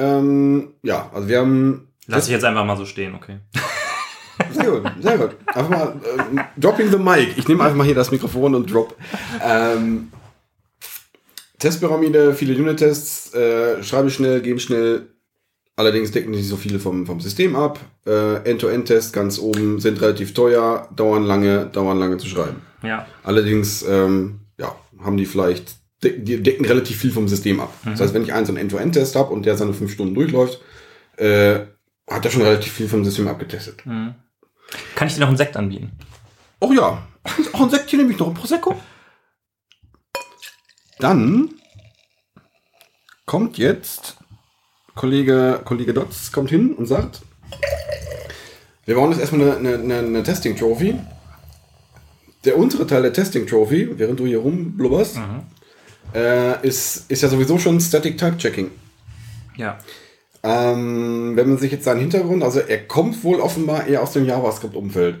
[0.00, 1.88] ähm, ja, also wir haben.
[2.06, 3.38] Lass ich jetzt einfach mal so stehen, okay.
[4.52, 5.36] Sehr gut, sehr gut.
[5.46, 7.36] Einfach mal ähm, dropping the mic.
[7.36, 8.96] Ich nehme einfach mal hier das Mikrofon und drop.
[9.44, 10.10] Ähm,
[11.58, 15.08] Testpyramide, viele Unit-Tests, äh, schreibe schnell, gehen schnell.
[15.76, 17.78] Allerdings decken nicht so viele vom, vom System ab.
[18.06, 22.62] Äh, End-to-End-Tests ganz oben sind relativ teuer, dauern lange, dauern lange zu schreiben.
[22.82, 23.06] Ja.
[23.22, 27.72] Allerdings, ähm, ja, haben die vielleicht, die decken relativ viel vom System ab.
[27.84, 30.60] Das heißt, wenn ich einen so einen End-to-End-Test habe und der seine fünf Stunden durchläuft,
[31.16, 31.60] äh,
[32.08, 33.84] hat er schon relativ viel vom System abgetestet.
[33.84, 34.14] Mhm.
[34.94, 35.92] Kann ich dir noch einen Sekt anbieten?
[36.60, 37.06] Oh ja,
[37.52, 38.80] auch ein Sektchen nehme ich noch, ein Prosecco.
[40.98, 41.50] Dann
[43.26, 44.16] kommt jetzt
[44.94, 47.22] Kollege, Kollege Dotz kommt hin und sagt,
[48.84, 50.96] wir bauen jetzt erstmal eine, eine, eine Testing-Trophy.
[52.44, 55.18] Der untere Teil der Testing-Trophy, während du hier rumblubberst,
[56.14, 58.70] äh, ist, ist ja sowieso schon Static Type Checking.
[59.56, 59.78] Ja.
[60.42, 64.24] Ähm, wenn man sich jetzt seinen Hintergrund, also er kommt wohl offenbar eher aus dem
[64.24, 65.16] JavaScript-Umfeld.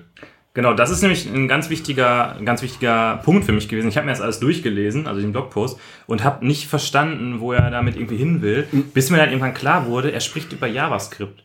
[0.52, 3.88] Genau, das ist nämlich ein ganz wichtiger, ein ganz wichtiger Punkt für mich gewesen.
[3.88, 7.70] Ich habe mir das alles durchgelesen, also den Blogpost, und habe nicht verstanden, wo er
[7.70, 11.44] damit irgendwie hin will, bis mir dann irgendwann klar wurde, er spricht über JavaScript.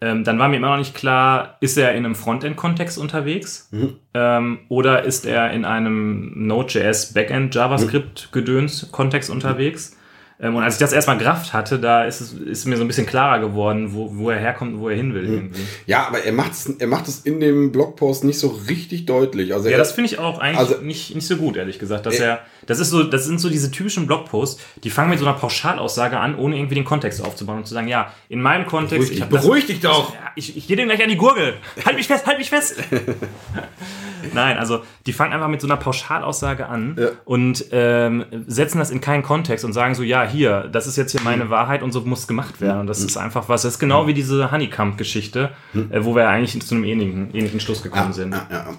[0.00, 3.68] Ähm, dann war mir immer noch nicht klar, ist er in einem Frontend-Kontext unterwegs
[4.14, 9.97] ähm, oder ist er in einem Node.js Backend JavaScript-Gedöns-Kontext unterwegs?
[10.40, 12.86] Ähm, und als ich das erstmal gerafft hatte, da ist es ist mir so ein
[12.86, 15.24] bisschen klarer geworden, wo, wo er herkommt und wo er hin will.
[15.24, 15.62] Irgendwie.
[15.86, 19.52] Ja, aber er macht es er macht es in dem Blogpost nicht so richtig deutlich.
[19.52, 22.06] Also Ja, das finde ich auch eigentlich Also- nicht, nicht so gut, ehrlich gesagt.
[22.06, 22.24] Dass Äh.
[22.24, 25.34] er, das ist so, das sind so diese typischen Blogposts, die fangen mit so einer
[25.36, 28.90] Pauschalaussage an, ohne irgendwie den Kontext aufzubauen und zu sagen, ja, in meinem Kontext.
[29.08, 30.14] Beruhig dich, hab das- beruhig dich doch!
[30.14, 31.54] Ja, ich, ich gehe dir gleich an die Gurgel.
[31.84, 32.76] Halt mich fest, halt mich fest.
[34.34, 37.08] Nein, also die fangen einfach mit so einer Pauschalaussage an Ja.
[37.24, 41.12] und ähm, setzen das in keinen Kontext und sagen so, ja, hier, das ist jetzt
[41.12, 42.80] hier meine Wahrheit und so muss gemacht werden.
[42.80, 46.60] Und das ist einfach was, das ist genau wie diese Honeycomb-Geschichte, äh, wo wir eigentlich
[46.62, 48.28] zu einem ähnlichen, ähnlichen Schluss gekommen sind.
[48.28, 48.34] Mhm.
[48.34, 48.76] Ja, ja, ja.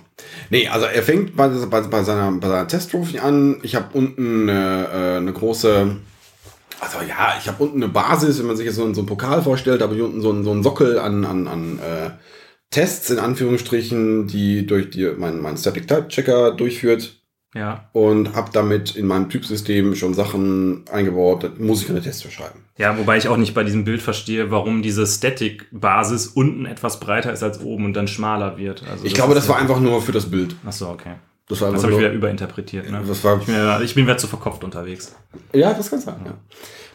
[0.50, 3.58] Nee, also er fängt bei, bei, bei seiner, bei seiner Testtrophy an.
[3.64, 5.98] Ich habe unten eine, äh, eine große,
[6.80, 9.42] also ja, ich habe unten eine Basis, wenn man sich jetzt so, so einen Pokal
[9.42, 12.12] vorstellt, habe ich unten so einen, so einen Sockel an, an, an äh,
[12.72, 17.19] Tests in Anführungsstrichen, die durch die, mein, mein Static Type Checker durchführt.
[17.56, 17.90] Ja.
[17.94, 22.30] Und habe damit in meinem Typsystem schon Sachen eingebaut, da muss ich keine Tests für
[22.30, 22.60] schreiben.
[22.78, 27.34] Ja, wobei ich auch nicht bei diesem Bild verstehe, warum diese Static-Basis unten etwas breiter
[27.34, 28.84] ist als oben und dann schmaler wird.
[28.90, 30.56] Also Ich glaube, ist das war einfach nur für das Bild.
[30.66, 31.16] Achso, okay.
[31.48, 32.90] Das Das habe ich wieder überinterpretiert.
[32.92, 33.02] Ne?
[33.08, 35.16] das war Ich bin, ja- ich bin wieder zu verkopft unterwegs.
[35.52, 36.22] Ja, das kann sein.
[36.24, 36.34] Ja.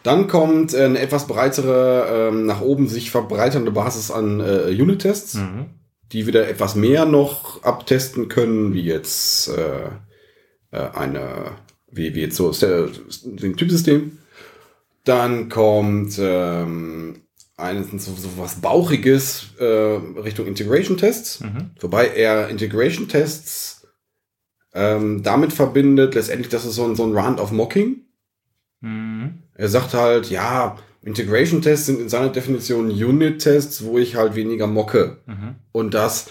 [0.05, 5.35] Dann kommt äh, eine etwas breitere, ähm, nach oben sich verbreiternde Basis an äh, Unit-Tests,
[5.35, 5.65] Mhm.
[6.13, 9.89] die wieder etwas mehr noch abtesten können, wie jetzt äh,
[10.79, 11.53] eine,
[11.91, 12.89] wie, wie jetzt so äh,
[13.25, 14.19] ein Typsystem.
[15.05, 17.23] Dann kommt ähm,
[17.57, 21.71] eines so, so was Bauchiges äh, Richtung Integration-Tests, Mhm.
[21.81, 23.87] wobei er Integration-Tests
[24.75, 28.07] ähm, damit verbindet, letztendlich, das ist so ein, so ein Round of Mocking.
[28.81, 29.43] Mhm.
[29.55, 35.19] Er sagt halt, ja, Integration-Tests sind in seiner Definition Unit-Tests, wo ich halt weniger mocke.
[35.27, 35.57] Mhm.
[35.71, 36.29] Und das,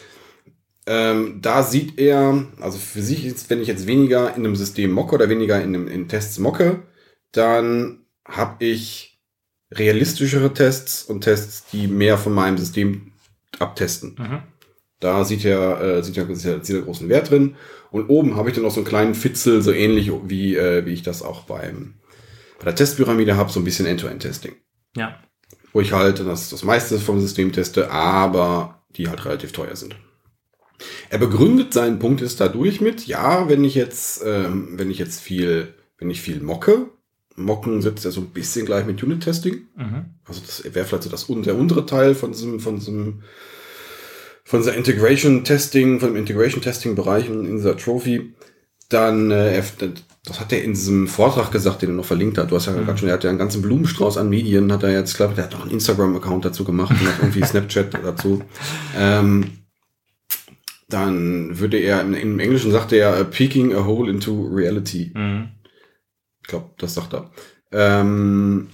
[0.85, 4.91] ähm, da sieht er, also für sich ist, wenn ich jetzt weniger in einem System
[4.91, 6.83] mocke oder weniger in, einem, in Tests mocke,
[7.31, 9.21] dann habe ich
[9.71, 13.13] realistischere Tests und Tests, die mehr von meinem System
[13.59, 14.15] abtesten.
[14.17, 14.43] Mhm.
[14.99, 17.55] Da sieht er, äh, sieht er, sieht er, sieht er großen Wert drin.
[17.91, 20.93] Und oben habe ich dann noch so einen kleinen Fitzel, so ähnlich wie, äh, wie
[20.93, 21.95] ich das auch beim,
[22.59, 24.53] bei der Testpyramide habe, so ein bisschen End-to-End-Testing.
[24.95, 25.19] Ja.
[25.73, 29.95] Wo ich halt das, das meiste vom System teste, aber die halt relativ teuer sind.
[31.09, 35.21] Er begründet seinen Punkt ist dadurch mit, ja, wenn ich jetzt, ähm, wenn ich jetzt
[35.21, 36.87] viel, wenn ich viel mocke,
[37.35, 39.67] mocken setzt er so ein bisschen gleich mit Unit-Testing.
[39.75, 40.05] Mhm.
[40.25, 43.23] Also das wäre vielleicht so das, der untere Teil von diesem, von diesem,
[44.43, 48.33] von dieser Integration Testing, von dem Integration Testing Bereich in, in dieser Trophy.
[48.89, 49.61] Dann, äh,
[50.25, 52.51] das hat er in diesem Vortrag gesagt, den er noch verlinkt hat.
[52.51, 54.91] Du hast ja gerade schon, er hat ja einen ganzen Blumenstrauß an Medien, hat er
[54.91, 58.41] jetzt, ich glaube, der hat auch einen Instagram-Account dazu gemacht und hat irgendwie Snapchat dazu.
[58.97, 59.62] Ähm,
[60.93, 65.11] dann würde er, im, Englischen sagt er, äh, peeking a hole into reality.
[65.13, 65.49] Mhm.
[66.41, 67.31] Ich glaube, das sagt er.
[67.71, 68.69] Ähm,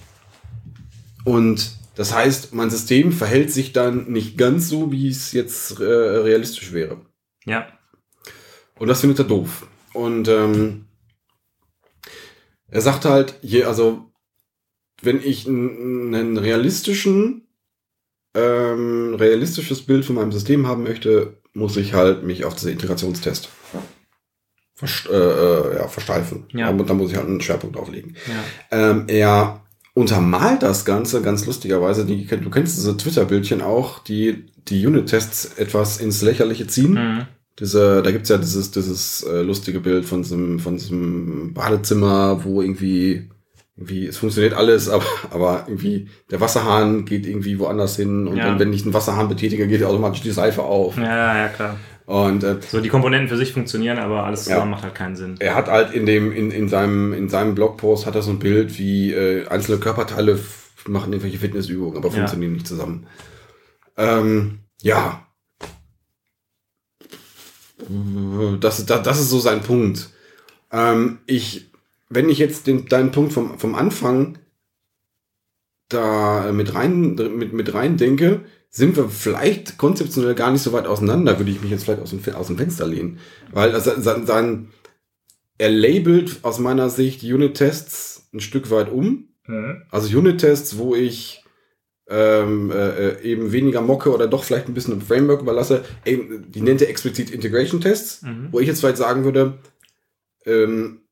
[1.24, 5.84] und das heißt, mein System verhält sich dann nicht ganz so, wie es jetzt äh,
[5.84, 7.04] realistisch wäre.
[7.44, 7.66] Ja.
[8.78, 9.66] Und das findet er doof.
[9.92, 10.86] Und ähm,
[12.68, 14.12] er sagt halt, je, also,
[15.02, 17.48] wenn ich einen realistischen,
[18.34, 23.48] ähm, realistisches Bild von meinem System haben möchte, muss ich halt mich auf diese Integrationstest
[24.80, 26.44] verst äh, äh, ja, versteifen.
[26.54, 26.70] Ja.
[26.70, 28.16] Und da muss ich halt einen Schwerpunkt auflegen.
[28.26, 28.90] Ja.
[28.90, 29.60] Ähm, er
[29.92, 32.06] untermalt das Ganze ganz lustigerweise.
[32.06, 36.94] Die, du kennst diese Twitter-Bildchen auch, die die Unit-Tests etwas ins Lächerliche ziehen.
[36.94, 37.26] Mhm.
[37.58, 42.62] Diese, da gibt's ja dieses, dieses äh, lustige Bild von diesem, von diesem Badezimmer, wo
[42.62, 43.28] irgendwie,
[43.80, 48.44] irgendwie, es funktioniert alles, aber, aber irgendwie der Wasserhahn geht irgendwie woanders hin und Ja.
[48.48, 50.96] dann, wenn ich den Wasserhahn betätige, geht automatisch die Seife auf.
[50.98, 51.76] Ja, ja, klar.
[52.04, 54.54] Und äh, So, die Komponenten für sich funktionieren, aber alles Ja.
[54.56, 55.36] zusammen macht halt keinen Sinn.
[55.38, 58.38] er hat halt in dem, in, in seinem, in seinem Blogpost hat er so ein
[58.38, 60.38] Bild, wie äh, einzelne Körperteile
[60.86, 62.14] machen irgendwelche Fitnessübungen, aber Ja.
[62.16, 63.06] funktionieren nicht zusammen.
[63.96, 65.26] Ähm, ja.
[68.60, 70.10] Das, das, das ist so sein Punkt.
[70.72, 71.69] Ähm, ich,
[72.10, 74.38] wenn ich jetzt den, deinen Punkt vom, vom Anfang
[75.88, 80.86] da mit rein, mit, mit rein denke, sind wir vielleicht konzeptionell gar nicht so weit
[80.86, 83.18] auseinander, würde ich mich jetzt vielleicht aus dem, aus dem Fenster lehnen.
[83.52, 84.68] Weil also sein, sein,
[85.58, 89.28] er labelt aus meiner Sicht Unit-Tests ein Stück weit um.
[89.46, 89.82] Mhm.
[89.90, 91.44] Also Unit-Tests, wo ich
[92.08, 96.50] ähm, äh, äh, eben weniger mocke oder doch vielleicht ein bisschen im Framework überlasse, eben,
[96.50, 98.48] die nennt er explizit Integration-Tests, Mhm.
[98.52, 99.58] wo ich jetzt vielleicht sagen würde,
[100.46, 101.02] ähm,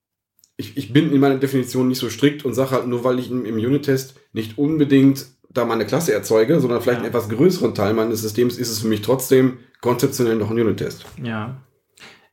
[0.60, 3.30] ich, ich bin in meiner Definition nicht so strikt und sage halt nur, weil ich
[3.30, 7.04] im, im Unit-Test nicht unbedingt da meine Klasse erzeuge, sondern vielleicht Ja.
[7.04, 11.06] einen etwas größeren Teil meines Systems, ist es für mich trotzdem konzeptionell noch ein Unit-Test.
[11.22, 11.62] Ja.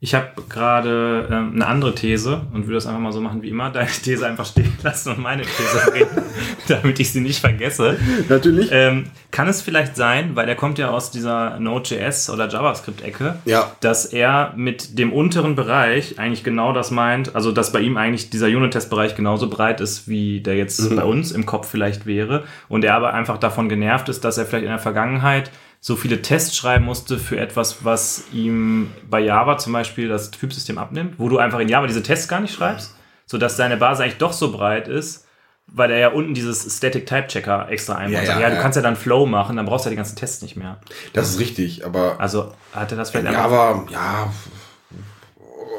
[0.01, 3.49] Ich habe gerade ähm, eine andere These und würde das einfach mal so machen wie
[3.49, 6.21] immer, deine These einfach stehen lassen und meine These reden,
[6.67, 7.97] damit ich sie nicht vergesse.
[8.29, 8.69] Natürlich.
[8.71, 13.71] Ähm, kann es vielleicht sein, weil er kommt ja aus dieser Node.js oder JavaScript-Ecke, ja,
[13.79, 18.29] dass er mit dem unteren Bereich eigentlich genau das meint, also dass bei ihm eigentlich
[18.29, 20.95] dieser Unit-Test-Bereich genauso breit ist, wie der jetzt Mhm.
[20.97, 24.45] bei uns im Kopf vielleicht wäre und er aber einfach davon genervt ist, dass er
[24.45, 25.51] vielleicht in der Vergangenheit
[25.87, 30.79] so viele Tests schreiben musste für etwas, was ihm bei Java zum Beispiel das Typsystem
[30.79, 32.95] abnimmt, wo du einfach in Java diese Tests gar nicht schreibst,
[33.27, 35.27] sodass deine Basis eigentlich doch so breit ist,
[35.67, 38.23] weil er ja unten dieses Static Type Checker extra einbaut.
[38.23, 38.61] Ja, Ja, ja, ja, du ja.
[38.63, 40.81] kannst ja dann Flow machen, dann brauchst du ja die ganzen Tests nicht mehr.
[41.13, 44.33] das ist richtig, aber Also hat er das vielleicht Ja, einfach aber ja,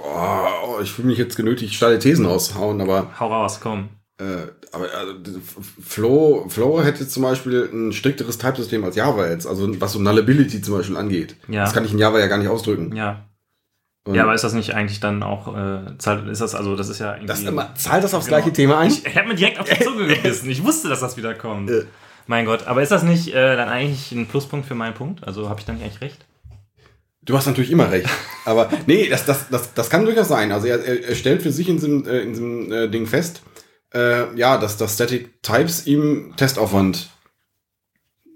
[0.04, 3.88] oh, ich fühle mich jetzt genötigt, steile Thesen aushauen, aber, Hau raus, komm.
[4.18, 5.12] Äh, aber also,
[5.84, 10.62] Flow, Flow hätte zum Beispiel ein strikteres Typesystem als Java jetzt, also was so Nullability
[10.62, 11.36] zum Beispiel angeht.
[11.48, 11.64] Ja.
[11.64, 12.94] Das kann ich in Java ja gar nicht ausdrücken.
[12.96, 13.24] Ja.
[14.06, 16.88] Und Ja, aber ist das nicht eigentlich dann auch, äh, zahlt- ist das, also das
[16.88, 17.26] ist ja irgendwie.
[17.26, 18.36] das immer, zahlt das aufs Genau.
[18.38, 18.88] gleiche Thema ein?
[18.88, 20.48] Ich, ich habe mir direkt auf die Zunge gebissen.
[20.48, 21.68] Ich wusste, dass das wieder kommt.
[21.70, 21.84] Äh.
[22.28, 25.26] Mein Gott, aber ist das nicht äh, dann eigentlich ein Pluspunkt für meinen Punkt?
[25.26, 26.24] Also habe ich dann nicht eigentlich recht?
[27.22, 28.08] Du hast natürlich immer recht.
[28.44, 30.52] Aber nee, das, das, das, das kann durchaus sein.
[30.52, 33.42] Also er, er, er stellt für sich in diesem, äh, in diesem äh, Ding fest,
[33.96, 37.08] äh, ja, dass das Static Types ihm Testaufwand,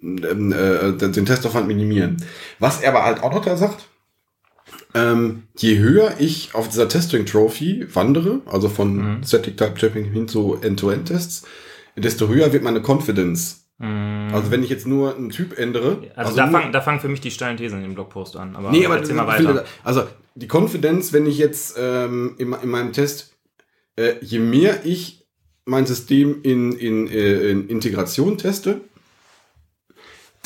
[0.02, 2.24] ähm, äh, den Testaufwand minimieren.
[2.58, 3.86] Was er aber halt auch noch da sagt,
[4.94, 9.22] ähm, je höher ich auf dieser Testing Trophy wandere, also von Mhm.
[9.24, 11.44] Static Type Checking hin zu End-to-End-Tests,
[11.96, 13.56] desto höher wird meine Confidence.
[13.82, 16.06] Also wenn ich jetzt nur einen Typ ändere, Mhm.
[16.14, 18.54] Also, da, fangen, da fangen für mich die steilen Thesen in dem Blogpost an.
[18.54, 19.64] Aber Nee, aber erzähl mal ich finde, weiter.
[19.84, 20.02] also
[20.34, 23.32] die Konfidenz, wenn ich jetzt ähm, in, in meinem Test,
[23.96, 25.19] äh, je mehr ich
[25.64, 28.80] mein System in, in, äh, in Integration teste,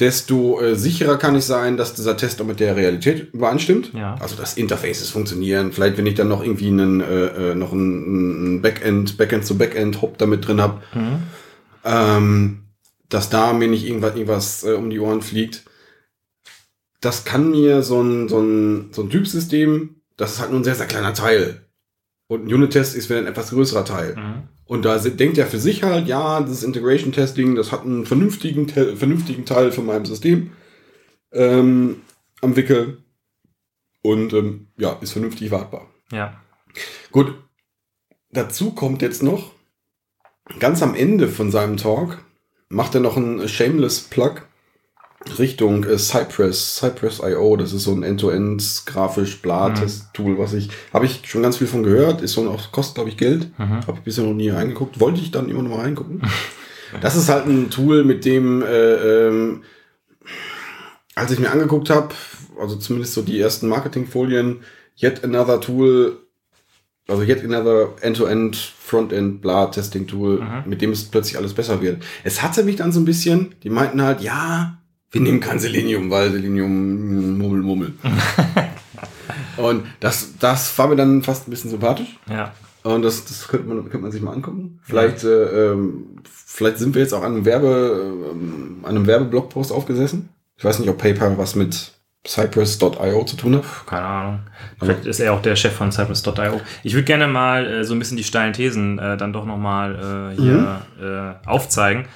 [0.01, 3.93] desto äh, sicherer kann ich sein, dass dieser Test auch mit der Realität übereinstimmt.
[3.95, 4.17] Ja.
[4.21, 5.73] Also dass Interfaces funktionieren.
[5.73, 10.03] Vielleicht, wenn ich dann noch irgendwie einen, äh, äh, noch einen Backend, Backend zu Backend
[10.03, 11.23] Hop damit drin habe, Mhm.
[11.85, 12.61] ähm,
[13.09, 15.63] dass da mir nicht irgendwas, irgendwas äh, um die Ohren fliegt.
[17.01, 20.65] Das kann mir so ein, so ein, so ein Typsystem, das ist halt nur ein
[20.65, 21.61] sehr, sehr kleiner Teil.
[22.27, 24.17] Und ein Unit-Test ist wieder ein etwas größerer Teil.
[24.17, 24.49] Mhm.
[24.67, 28.97] Und da denkt er für sich halt, ja, das Integration-Testing, das hat einen vernünftigen, Te
[28.97, 30.53] vernünftigen Teil von meinem System
[31.33, 32.03] ähm,
[32.41, 33.05] am Wickel.
[34.03, 35.91] Und ähm, ja, ist vernünftig wartbar.
[36.11, 36.41] Ja.
[37.11, 37.35] Gut,
[38.31, 39.53] dazu kommt jetzt noch,
[40.59, 42.25] ganz am Ende von seinem Talk,
[42.69, 44.43] macht er noch einen Shameless Plug
[45.39, 51.07] Richtung äh, Cypress, Cypress.io, das ist so ein End-to-End grafisch bla Test-Tool, was ich, habe
[51.07, 53.87] ich schon ganz viel von gehört, ist so ein, auch, kostet glaube ich Geld, Mhm.
[53.87, 56.23] habe ich bisher noch nie reingeguckt, wollte ich dann immer noch mal reingucken.
[57.01, 58.67] Das ist halt ein Tool, mit dem, äh,
[59.29, 59.63] ähm,
[61.15, 62.11] als ich mir angeguckt habe,
[62.61, 64.61] also zumindest so die ersten Marketingfolien,
[65.01, 66.19] yet another Tool,
[67.09, 70.63] also yet another End-to-End, Frontend, bla, Testing-Tool, Mhm.
[70.71, 72.03] mit dem es plötzlich alles besser wird.
[72.23, 74.79] Es hatte mich dann so ein bisschen, die meinten halt, ja,
[75.15, 77.93] wir nehmen kein Selenium, weil Selenium, Mummel, Mummel.
[79.57, 82.19] Und das, das war mir dann fast ein bisschen sympathisch.
[82.29, 82.53] Ja.
[82.83, 84.81] Und das, das könnte, man, könnte man sich mal angucken.
[84.83, 89.71] Vielleicht, äh, ähm, vielleicht sind wir jetzt auch an einem, Werbe, ähm, an einem Werbeblogpost
[89.71, 90.31] aufgesessen.
[90.57, 91.93] Ich weiß nicht, ob PayPal was mit
[92.27, 93.65] Cypress.io zu tun hat.
[93.87, 94.41] Keine Ahnung.
[94.81, 96.61] Vielleicht ist er auch der Chef von Cypress.io.
[96.83, 100.33] Ich würde gerne mal äh, so ein bisschen die steilen Thesen äh, dann doch nochmal
[100.35, 102.07] äh, hier äh, aufzeigen.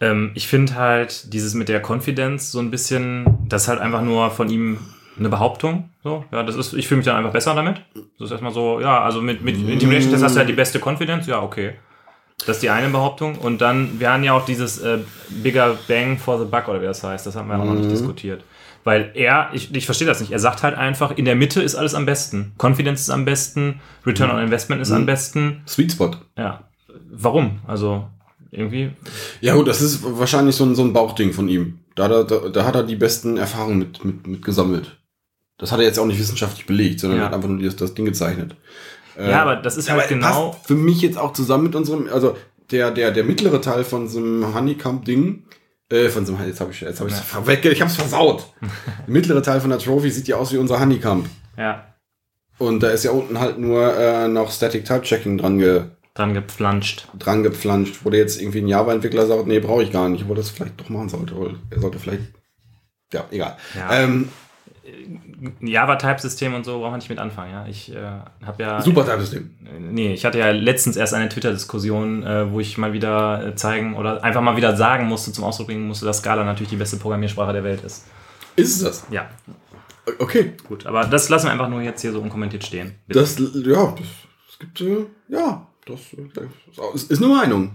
[0.00, 4.02] Ähm, ich finde halt dieses mit der Confidence so ein bisschen, das ist halt einfach
[4.02, 4.78] nur von ihm
[5.18, 5.90] eine Behauptung.
[6.02, 7.82] So, ja, das ist, ich fühle mich dann einfach besser damit.
[7.94, 10.80] Das ist erstmal so, ja, also mit, mit Intimidation Test hast du halt die beste
[10.80, 11.74] Confidence, ja, okay.
[12.46, 13.36] Das ist die eine Behauptung.
[13.36, 16.86] Und dann, wir haben ja auch dieses äh, Bigger Bang for the Buck oder wie
[16.86, 17.26] das heißt.
[17.26, 18.44] Das haben wir auch noch nicht diskutiert.
[18.82, 21.74] Weil er, ich, ich verstehe das nicht, er sagt halt einfach, in der Mitte ist
[21.74, 22.52] alles am besten.
[22.56, 25.62] Confidence ist am besten, Return on Investment ist am besten.
[25.66, 26.12] Sweet Spot.
[26.38, 26.64] Ja.
[27.10, 27.58] Warum?
[27.66, 28.08] Also,
[28.50, 28.92] irgendwie,
[29.40, 31.78] Ja gut, das ist wahrscheinlich so ein, so ein Bauchding von ihm.
[31.94, 34.98] Da, da, da, hat er die besten Erfahrungen mit, mit, mit gesammelt.
[35.58, 37.24] Das hat er jetzt auch nicht wissenschaftlich belegt, sondern Ja.
[37.24, 38.56] er hat einfach nur das, das Ding gezeichnet.
[39.18, 40.50] ja, aber das ist halt genau.
[40.52, 42.36] passt für mich jetzt auch zusammen mit unserem, also
[42.70, 45.44] der, der, der mittlere Teil von so einem Honeycomb-Ding,
[45.90, 47.22] äh, von so einem, jetzt habe ich jetzt habe ich Ja.
[47.22, 48.46] verweckt, ich habe es versaut.
[48.60, 51.26] der mittlere Teil von der Trophy sieht ja aus wie unser Honeycomb.
[51.58, 51.84] Ja,
[52.58, 55.82] Und da ist ja unten halt nur äh, noch Static Type Checking dran, ge,
[56.20, 57.08] dran gepflanscht.
[57.18, 60.36] dran gepflanscht, wo der jetzt irgendwie ein Java-Entwickler sagt, nee, brauche ich gar nicht, obwohl
[60.36, 61.38] das vielleicht doch machen sollte.
[61.38, 62.22] Weil er sollte vielleicht.
[63.12, 63.56] Ja, egal.
[63.74, 64.02] Ja.
[64.02, 64.28] Ähm,
[65.60, 67.66] Java-Type-System und so braucht man nicht mit anfangen, ja.
[67.66, 67.96] Ich äh,
[68.44, 68.82] habe ja.
[68.82, 69.50] super Type-System.
[69.90, 73.96] Nee, ich hatte ja letztens erst eine Twitter-Diskussion, äh, wo ich mal wieder äh, zeigen
[73.96, 76.98] oder einfach mal wieder sagen musste, zum Ausdruck bringen musste, dass Scala natürlich die beste
[76.98, 78.06] Programmiersprache der Welt ist.
[78.56, 79.06] Ist es das?
[79.10, 79.28] Ja,
[80.18, 80.54] Okay.
[80.66, 80.86] gut.
[80.86, 82.94] Aber das lassen wir einfach nur jetzt hier so unkommentiert stehen.
[83.06, 83.20] Bitte.
[83.20, 84.06] Das, ja, das,
[84.50, 86.00] es gibt, äh, ja, das,
[86.92, 87.72] das ist eine Meinung.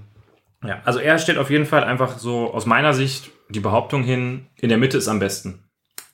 [0.64, 4.48] Ja, also er stellt auf jeden Fall einfach so aus meiner Sicht die Behauptung hin,
[4.58, 5.60] in der Mitte ist am besten.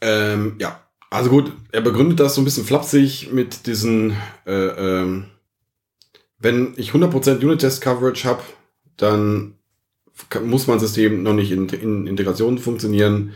[0.02, 5.26] Ähm, ja, also gut, er begründet das so ein bisschen flapsig mit diesen, äh, ähm,
[6.40, 8.42] wenn ich 100% Unit-Test-Coverage habe,
[8.98, 9.56] dann
[10.44, 13.34] muss mein System noch nicht in, in Integration funktionieren.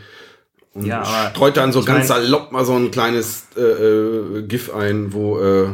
[0.74, 4.42] Und Ja, aber streut dann so ganz mein- salopp mal so ein kleines äh, äh,
[4.46, 5.68] GIF ein, wo, äh,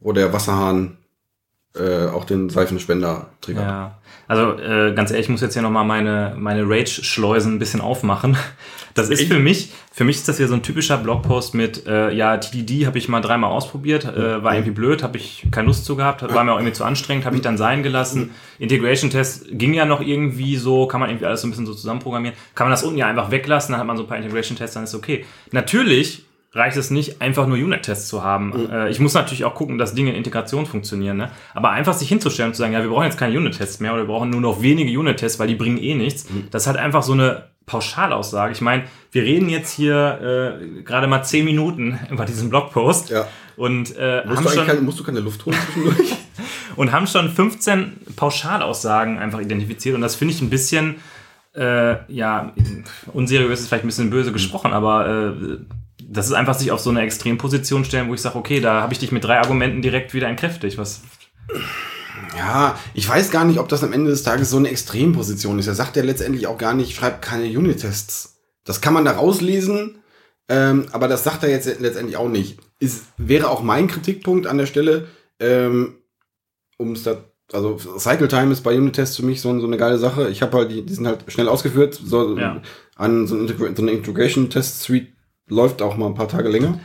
[0.00, 0.98] wo der Wasserhahn
[1.78, 3.64] äh, auch den Seifenspender triggert.
[3.64, 7.80] Ja, also äh, ganz ehrlich, ich muss jetzt hier nochmal meine, meine Rage-Schleusen ein bisschen
[7.80, 8.36] aufmachen.
[8.94, 12.12] Das ist für mich, für mich ist das hier so ein typischer Blogpost mit, äh,
[12.12, 15.84] ja, TDD habe ich mal dreimal ausprobiert, äh, war irgendwie blöd, habe ich keine Lust
[15.84, 18.30] zu gehabt, war mir auch irgendwie zu anstrengend, habe ich dann sein gelassen.
[18.58, 22.36] Integration-Test ging ja noch irgendwie so, kann man irgendwie alles so ein bisschen so zusammenprogrammieren.
[22.54, 24.84] Kann man das unten ja einfach weglassen, dann hat man so ein paar Integration-Tests, dann
[24.84, 25.26] ist okay.
[25.52, 26.24] Natürlich
[26.56, 28.70] reicht es nicht, einfach nur Unit-Tests zu haben.
[28.70, 31.18] Äh, ich muss natürlich auch gucken, dass Dinge in Integration funktionieren.
[31.18, 31.30] Ne?
[31.54, 34.02] Aber einfach sich hinzustellen und zu sagen, ja, wir brauchen jetzt keine Unit-Tests mehr oder
[34.02, 36.26] wir brauchen nur noch wenige Unit-Tests, weil die bringen eh nichts.
[36.50, 38.52] Das ist halt einfach so eine Pauschalaussage.
[38.52, 43.26] Ich meine, wir reden jetzt hier äh, gerade mal zehn Minuten über diesen Blogpost Ja.
[43.56, 46.16] und, äh, Musst, haben du schon, keine, musst du keine Luft holen zwischendurch?
[46.76, 49.94] und haben schon 15 Pauschalaussagen einfach identifiziert.
[49.94, 50.96] Und das finde ich ein bisschen,
[51.54, 52.52] äh, ja,
[53.12, 55.58] unseriös ist vielleicht ein bisschen böse gesprochen, aber äh,
[56.08, 58.92] das ist einfach sich auf so eine Extremposition stellen, wo ich sage, okay, da habe
[58.92, 60.78] ich dich mit drei Argumenten direkt wieder entkräftigt.
[60.78, 61.02] Was,
[62.36, 65.66] Ja, ich weiß gar nicht, ob das am Ende des Tages so eine Extremposition ist.
[65.66, 68.40] Er sagt ja letztendlich auch gar nicht, schreibt keine Unit-Tests.
[68.64, 69.98] Das kann man da rauslesen,
[70.48, 72.58] ähm, aber das sagt er jetzt letztendlich auch nicht.
[72.78, 75.08] Ist, wäre auch mein Kritikpunkt an der Stelle,
[75.40, 75.94] ähm,
[76.78, 79.98] um es da, also Cycle Time ist bei Unit-Tests für mich so, so eine geile
[79.98, 80.28] Sache.
[80.30, 82.00] Ich habe halt, die, die sind halt schnell ausgeführt.
[82.04, 82.60] So, Ja.
[82.96, 85.08] an so, eine Integration-Test-Suite
[85.48, 86.80] läuft auch mal ein paar Tage länger.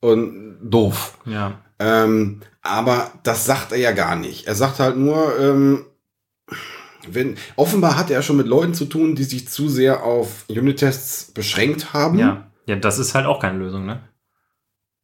[0.00, 1.18] Und doof.
[1.26, 4.46] ja, Ähm, aber das sagt er ja gar nicht.
[4.46, 5.84] Er sagt halt nur, ähm,
[7.08, 11.32] wenn, offenbar hat er schon mit Leuten zu tun, die sich zu sehr auf Unit-Tests
[11.32, 12.18] beschränkt haben.
[12.18, 14.00] ja, ja, das ist halt auch keine Lösung, ne?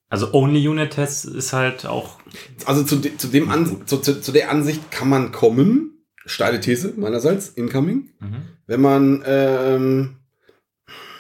[0.09, 2.18] Also Only Unit Tests ist halt auch,
[2.64, 6.05] Also zu, de, zu, dem An, zu, zu, zu der Ansicht kann man kommen.
[6.26, 8.11] Steile These meinerseits, incoming.
[8.20, 10.16] mhm, Wenn man ähm,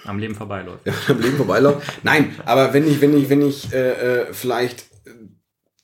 [0.06, 0.80] am Leben vorbeiläuft.
[1.08, 1.86] am Leben vorbeiläuft.
[2.02, 4.86] Nein, aber wenn ich, wenn ich, wenn ich äh, äh, vielleicht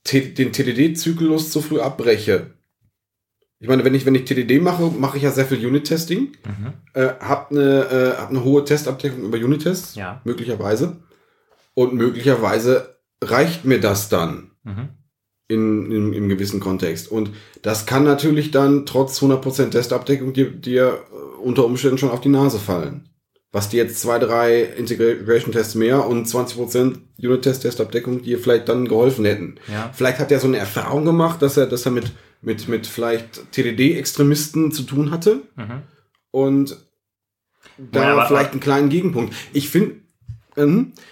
[0.04, 2.54] T den TDD-Zyklus zu früh abbreche.
[3.60, 6.32] Ich meine, wenn ich, wenn ich TDD mache, mache ich ja sehr viel Unit-Testing.
[6.44, 6.72] Mhm.
[6.94, 7.60] äh, hab eine,
[8.16, 10.20] äh, hab eine hohe Testabdeckung über Unit-Tests, Ja.
[10.24, 10.96] möglicherweise.
[11.74, 14.88] Und möglicherweise reicht mir das dann Mhm.
[15.48, 17.10] in, in, im gewissen Kontext.
[17.10, 17.30] Und
[17.62, 22.28] das kann natürlich dann trotz 100% Testabdeckung dir, dir äh, unter Umständen schon auf die
[22.28, 23.08] Nase fallen.
[23.52, 29.56] Was dir jetzt zwei, drei Integration-Tests mehr und 20% Unit-Test-Testabdeckung dir vielleicht dann geholfen hätten.
[29.70, 29.90] Ja.
[29.92, 33.52] Vielleicht hat er so eine Erfahrung gemacht, dass er, dass er mit, mit, mit vielleicht
[33.52, 35.82] TDD-Extremisten zu tun hatte Mhm.
[36.30, 36.76] und
[37.78, 39.34] da Ja, vielleicht einen kleinen Gegenpunkt.
[39.52, 40.01] Ich finde,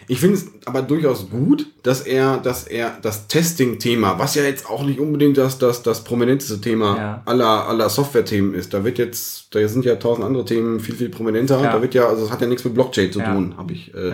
[0.06, 4.68] ich finde es aber durchaus gut, dass er, dass er das Testing-Thema, was ja jetzt
[4.68, 7.22] auch nicht unbedingt das, das, das prominenteste Thema Ja.
[7.24, 8.74] aller, aller Software-Themen ist.
[8.74, 11.62] Da wird jetzt, da sind ja tausend andere Themen viel, viel prominenter.
[11.62, 11.72] Ja.
[11.72, 13.32] Da wird ja, also es hat ja nichts mit Blockchain zu Ja.
[13.32, 13.94] tun, habe ich.
[13.94, 14.12] Äh.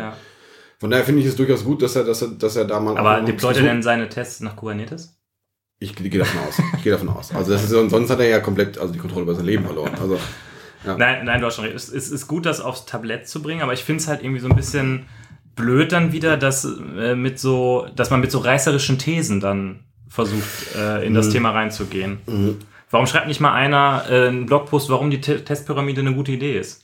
[0.78, 2.96] Von daher finde ich es durchaus gut, dass er, dass er, dass er da mal.
[2.96, 5.16] Aber deployt er denn seine Tests nach Kubernetes?
[5.78, 6.54] Ich gehe davon aus.
[6.76, 7.34] Ich gehe davon aus.
[7.34, 9.92] Also das ist, sonst hat er ja komplett also die Kontrolle über sein Leben verloren.
[10.00, 10.18] Also
[10.84, 11.76] Nein, nein, du hast schon recht.
[11.76, 14.40] Es, es ist gut, das aufs Tablett zu bringen, aber ich finde es halt irgendwie
[14.40, 15.06] so ein bisschen
[15.54, 20.74] blöd dann wieder, dass, äh, mit so, dass man mit so reißerischen Thesen dann versucht,
[20.76, 21.32] äh, in das Mhm.
[21.32, 22.18] Thema reinzugehen.
[22.26, 22.58] Mhm.
[22.90, 26.58] Warum schreibt nicht mal einer äh, einen Blogpost, warum die Te Testpyramide eine gute Idee
[26.58, 26.82] ist?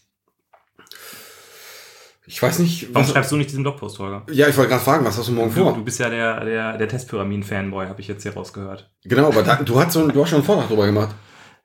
[2.26, 2.88] ich weiß nicht.
[2.94, 4.22] Warum was- schreibst du nicht diesen Blogpost, Holger?
[4.32, 5.74] ja, ich wollte gerade fragen, was hast du morgen Du, vor?
[5.74, 8.90] du bist ja der, der, der Testpyramiden-Fanboy, habe ich jetzt hier rausgehört.
[9.04, 11.14] Genau, aber da, du, hast so, du hast schon einen Vortrag drüber gemacht.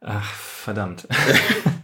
[0.01, 1.07] Ach, verdammt.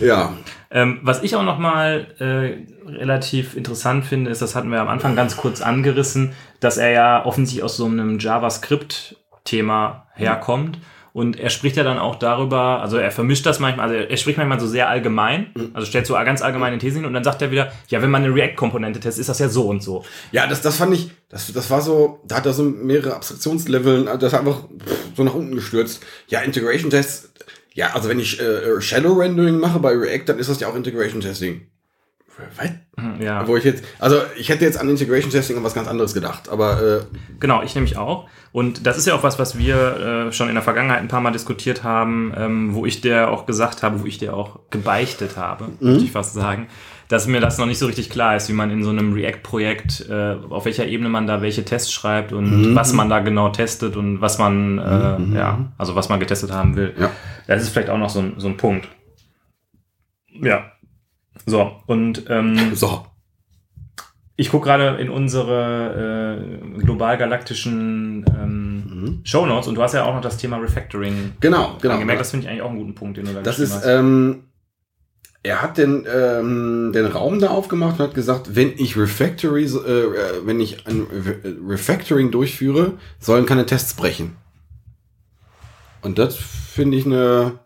[0.00, 0.36] Ja.
[0.70, 5.16] Ähm, was ich auch nochmal äh, relativ interessant finde, ist, das hatten wir am Anfang
[5.16, 10.78] ganz kurz angerissen, dass er ja offensichtlich aus so einem JavaScript-Thema herkommt.
[11.14, 14.38] Und er spricht ja dann auch darüber, also er vermischt das manchmal, also er spricht
[14.38, 17.50] manchmal so sehr allgemein, also stellt so ganz allgemeine Thesen hin und dann sagt er
[17.50, 20.04] wieder, ja, wenn man eine React-Komponente testet, ist das ja so und so.
[20.30, 24.04] Ja, das, das fand ich, das, das war so, da hat er so mehrere Abstraktionsleveln,
[24.20, 24.64] das hat einfach
[25.16, 26.04] so nach unten gestürzt.
[26.28, 27.32] Ja, Integration Tests,
[27.78, 30.74] ja, also wenn ich äh, Shallow Rendering mache bei React, dann ist das ja auch
[30.74, 31.68] Integration Testing.
[32.56, 32.70] Was?
[32.96, 33.46] Hm, Ja.
[33.46, 36.48] Wo ich jetzt, also ich hätte jetzt an Integration Testing an was ganz anderes gedacht,
[36.48, 37.00] aber äh,
[37.38, 38.28] Genau, ich nämlich auch.
[38.50, 41.20] Und das ist ja auch was, was wir äh, schon in der Vergangenheit ein paar
[41.20, 45.36] Mal diskutiert haben, ähm, wo ich dir auch gesagt habe, wo ich dir auch gebeichtet
[45.36, 46.66] habe, möchte ich fast sagen,
[47.08, 50.06] dass mir das noch nicht so richtig klar ist, wie man in so einem React-Projekt,
[50.10, 53.96] äh, auf welcher Ebene man da welche Tests schreibt und was man da genau testet
[53.96, 56.94] und was man, äh, ja, also was man getestet haben will.
[56.98, 57.10] Ja.
[57.46, 58.88] Das ist vielleicht auch noch so ein, so ein Punkt.
[60.42, 60.70] Ja.
[61.46, 63.06] So, und ähm, so.
[64.36, 66.38] ich gucke gerade in unsere
[66.76, 71.94] äh, global-galaktischen ähm, Shownotes und du hast ja auch noch das Thema Refactoring Genau, genau.
[71.94, 72.20] angemerkt.
[72.20, 73.86] Das finde ich eigentlich auch einen guten Punkt, den du da Das ist, hast.
[73.86, 74.44] ähm,
[75.42, 79.66] er hat den, ähm, den Raum da aufgemacht und hat gesagt, wenn ich Refactory, äh,
[79.66, 84.36] äh, wenn ich ein Re Refactoring durchführe, sollen keine Tests brechen.
[86.02, 87.60] Und das finde ich eine,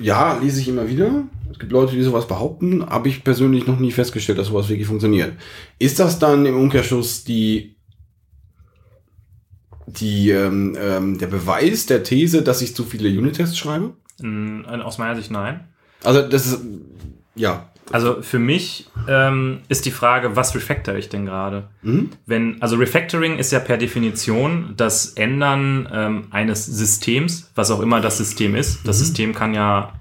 [0.00, 1.24] ja, lese ich immer wieder.
[1.50, 4.86] Es gibt Leute, die sowas behaupten, habe ich persönlich noch nie festgestellt, dass sowas wirklich
[4.86, 5.34] funktioniert.
[5.78, 7.76] Ist das dann im Umkehrschluss die,
[9.86, 13.94] die, ähm, ähm, der Beweis der These, dass ich zu viele Unit-Tests schreibe?
[14.20, 15.68] Mm, Aus meiner Sicht nein.
[16.04, 16.60] Also das ist
[17.34, 17.68] ja.
[17.90, 21.68] Also für mich ähm, ist die Frage, was refactor ich denn gerade?
[21.82, 22.10] Mhm.
[22.26, 28.00] Wenn, also Refactoring ist ja per Definition das Ändern ähm, eines Systems, was auch immer
[28.00, 28.86] das System ist.
[28.86, 29.92] Das System kann ja,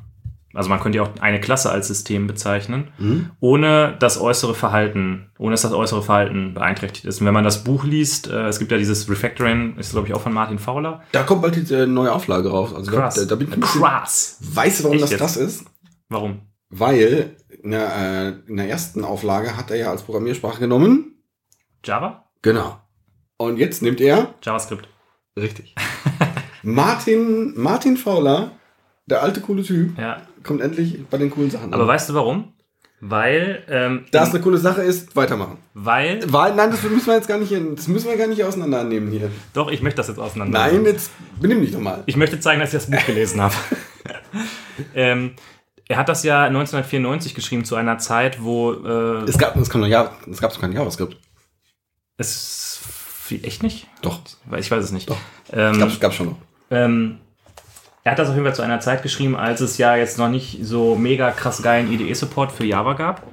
[0.54, 3.32] also man könnte ja auch eine Klasse als System bezeichnen, Mhm.
[3.42, 7.20] ohne das äußere Verhalten, ohne dass das äußere Verhalten beeinträchtigt ist.
[7.20, 10.14] Und wenn man das Buch liest, äh, es gibt ja dieses Refactoring, ist glaube ich
[10.14, 11.02] auch von Martin Fowler.
[11.12, 12.74] Da kommt bald die äh, neue Auflage raus.
[12.74, 13.82] Also da, da, da bin ich ein bisschen.
[13.82, 14.38] Krass.
[14.42, 15.20] Weißt du, warum Echt das jetzt?
[15.20, 15.66] krass ist?
[16.12, 16.42] Warum?
[16.70, 17.96] Weil in der,
[18.46, 21.24] äh, in der ersten Auflage hat er ja als Programmiersprache genommen.
[21.86, 22.26] Java?
[22.42, 22.80] Genau.
[23.38, 24.36] Und jetzt nimmt er.
[24.44, 24.88] JavaScript.
[25.40, 25.74] Richtig.
[26.64, 28.52] Martin, Martin Fowler,
[29.06, 30.22] der alte coole Typ, Ja.
[30.44, 31.90] kommt endlich bei den coolen Sachen Aber an.
[31.90, 32.54] weißt du warum?
[33.00, 35.58] Weil, ähm, Da es eine coole Sache ist, weitermachen.
[35.74, 39.10] weil, Weil, nein, das müssen wir jetzt gar nicht, das müssen wir gar nicht auseinandernehmen
[39.12, 39.32] hier.
[39.54, 40.60] doch, ich möchte das jetzt auseinander.
[40.60, 41.10] Nein, jetzt
[41.40, 42.04] benimm dich doch mal.
[42.06, 43.56] Ich möchte zeigen, dass ich das Buch gelesen habe.
[44.94, 45.32] ähm,
[45.88, 49.82] er hat das ja 1994 geschrieben zu einer Zeit, wo äh, Es gab, es kam
[49.82, 51.18] noch, ja, es gab kein JavaScript.
[52.18, 52.80] es
[53.44, 53.88] echt nicht?
[54.02, 54.20] Doch,
[54.58, 55.10] Ich weiß es nicht.
[55.10, 55.18] Doch.
[55.54, 56.38] Ähm, es gab, gab's schon noch.
[56.70, 57.20] ähm,
[58.04, 60.28] er hat das auf jeden Fall zu einer Zeit geschrieben, als es ja jetzt noch
[60.30, 63.28] nicht so mega krass geilen IDE-Support für Java gab.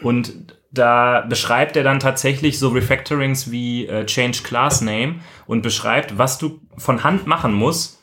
[0.00, 6.16] Und da beschreibt er dann tatsächlich so Refactorings wie äh, Change Class Name und beschreibt,
[6.18, 8.00] was du von Hand machen musst,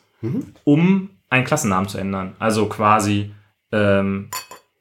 [0.64, 2.36] um einen Klassennamen zu ändern.
[2.38, 3.32] Also quasi,
[3.72, 4.30] ähm,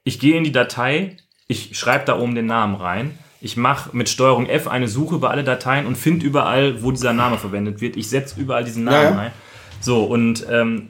[0.04, 1.18] ich gehe in die Datei,
[1.48, 5.30] ich schreibe da oben den Namen rein, ich mache mit Steuerung F eine Suche über
[5.30, 7.96] alle Dateien und finde überall, wo dieser Name verwendet wird.
[7.96, 9.32] Ich setze überall diesen Namen Ja, ein.
[9.80, 10.90] So, und ähm,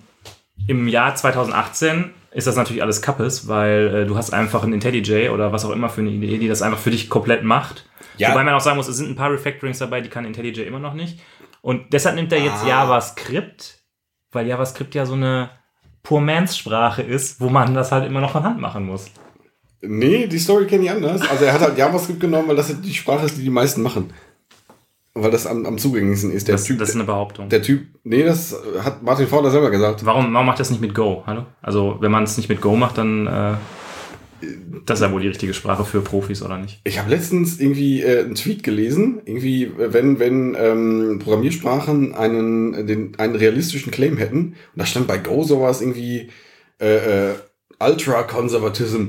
[0.67, 5.29] im Jahr 2018 ist das natürlich alles Kappes, weil äh, du hast einfach ein IntelliJ
[5.29, 7.87] oder was auch immer für eine Idee, die das einfach für dich komplett macht.
[8.17, 8.31] Ja.
[8.31, 10.79] Wobei man auch sagen muss, es sind ein paar Refactorings dabei, die kann IntelliJ immer
[10.79, 11.19] noch nicht.
[11.61, 12.67] Und deshalb nimmt er jetzt Ah.
[12.67, 13.79] JavaScript,
[14.31, 15.49] weil JavaScript ja so eine
[16.03, 19.05] Poor Man's Sprache ist, wo man das halt immer noch von Hand machen muss.
[19.81, 21.21] Nee, die Story kenne ich anders.
[21.29, 24.11] Also er hat halt JavaScript genommen, weil das die Sprache ist, die die meisten machen.
[25.13, 26.47] Weil das am, am zugänglichsten ist.
[26.47, 27.49] Der Das, Typ, das ist eine Behauptung.
[27.49, 30.05] der Typ, nee, das hat Martin Fowler selber gesagt.
[30.05, 31.23] Warum, warum macht das nicht mit Go?
[31.25, 31.45] Hallo?
[31.61, 33.53] Also, wenn man es nicht mit Go macht, dann äh,
[34.85, 36.81] das ist ja wohl die richtige Sprache für Profis, oder nicht?
[36.83, 42.73] Ich habe letztens irgendwie äh, einen Tweet gelesen, irgendwie, äh, wenn, wenn ähm, Programmiersprachen einen,
[42.73, 46.29] äh, den, einen realistischen Claim hätten, und da stand bei Go sowas irgendwie
[46.79, 47.35] äh, äh,
[47.79, 49.05] Ultra-Conservatism.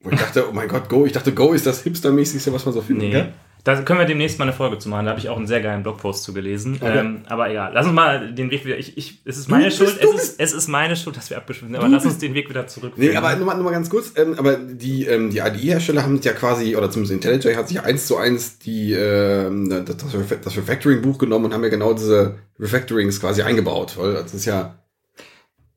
[0.00, 2.74] Wo ich dachte, oh mein Gott, Go, ich dachte, Go ist das hipstermäßigste, was man
[2.74, 3.08] so findet.
[3.08, 3.12] Nee.
[3.12, 3.32] gell?
[3.64, 5.04] Da können wir demnächst mal eine Folge zu machen.
[5.04, 6.78] Da habe ich auch einen sehr geilen Blogpost zu gelesen.
[6.80, 6.98] Okay.
[6.98, 8.76] Ähm, aber egal, lass uns mal den Weg wieder.
[8.76, 9.98] Ich, ich, es ist meine bist- Schuld.
[10.02, 11.76] Es ist, es ist meine Schuld, dass wir abgeschwiffen sind.
[11.76, 12.94] Aber Du lass uns den Weg wieder zurück.
[12.96, 16.20] Nee, aber nur mal, nur mal ganz kurz, ähm, aber die, ähm, die IDE-Hersteller haben
[16.22, 21.18] ja quasi, oder zumindest IntelliJ hat sich eins zu eins die, ähm, das, das Refactoring-Buch
[21.18, 24.74] genommen und haben ja genau diese Refactorings quasi eingebaut, weil das ist ja,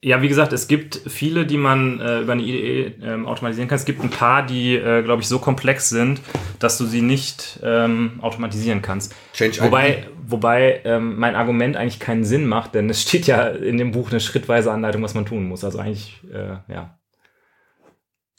[0.06, 3.78] Ja, wie gesagt, es gibt viele, die man äh, über eine IDE ähm, automatisieren kann.
[3.78, 6.22] Es gibt ein paar, die, äh, glaube ich, so komplex sind,
[6.60, 9.16] dass du sie nicht ähm, automatisieren kannst.
[9.34, 13.80] Change Wobei, wobei ähm, mein Argument eigentlich keinen Sinn macht, denn es steht ja in
[13.80, 15.64] dem Buch eine schrittweise Anleitung, was man tun muss.
[15.64, 17.00] Also eigentlich, äh, ja.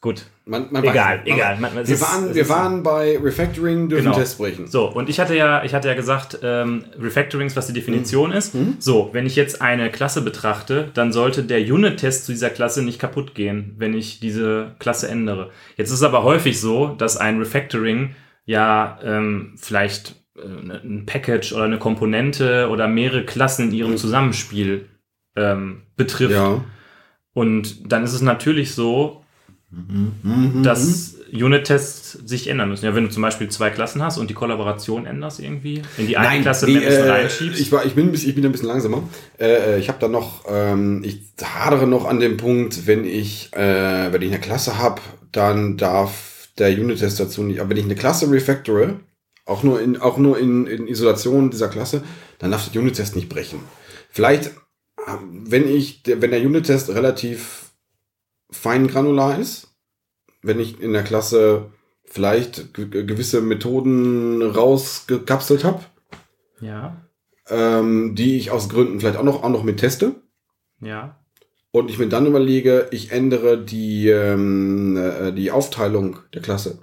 [0.01, 0.27] Gut.
[0.49, 1.59] Man, man Egal, weiß egal.
[1.59, 4.17] Man- wir ist- waren, wir waren bei Refactoring dürfen Genau.
[4.17, 4.69] Tests brechen.
[4.69, 8.55] So, und ich hatte ja, ich hatte ja gesagt, ähm, Refactorings, was die Definition ist.
[8.79, 13.01] So, wenn ich jetzt eine Klasse betrachte, dann sollte der Unit-Test zu dieser Klasse nicht
[13.01, 15.51] kaputt gehen, wenn ich diese Klasse ändere.
[15.77, 21.55] Jetzt ist es aber häufig so, dass ein Refactoring ja ähm, vielleicht äh, ein Package
[21.55, 24.87] oder eine Komponente oder mehrere Klassen in ihrem Zusammenspiel
[25.35, 26.35] ähm, betrifft.
[26.35, 26.65] Ja.
[27.35, 29.26] Und dann ist es natürlich so, Mhm.
[30.63, 32.85] Dass Unit-Tests sich ändern müssen.
[32.85, 36.17] Ja, wenn du zum Beispiel zwei Klassen hast und die Kollaboration änderst irgendwie, in die
[36.17, 37.61] eine Klasse nee, äh, reinschiebst.
[37.61, 39.03] ich, war, ich, bin, ein bisschen- ich bin ein bisschen langsamer.
[39.41, 44.13] Äh, ich habe da noch, ähm, ich hadere noch an dem Punkt, wenn ich, äh,
[44.13, 45.01] wenn ich eine Klasse habe,
[45.33, 49.01] dann darf der Unit-Test dazu nicht, aber wenn ich eine Klasse refactore,
[49.45, 52.03] auch nur in, auch nur in, in Isolation dieser Klasse,
[52.39, 53.61] dann darf der Unit-Test nicht brechen.
[54.11, 55.13] Vielleicht, äh,
[55.45, 57.65] wenn ich, der- wenn der Unit-Test relativ
[58.57, 59.69] fein granular ist,
[60.43, 61.71] wenn ich in der Klasse
[62.05, 65.83] vielleicht ge- gewisse Methoden rausgekapselt habe,
[66.61, 66.97] ja,
[67.49, 70.15] ähm, die ich aus Gründen vielleicht auch noch, auch noch mit teste.
[70.81, 71.19] ja,
[71.73, 76.79] Und ich mir dann überlege, ich ändere die, ähm, äh, die Aufteilung der Klasse.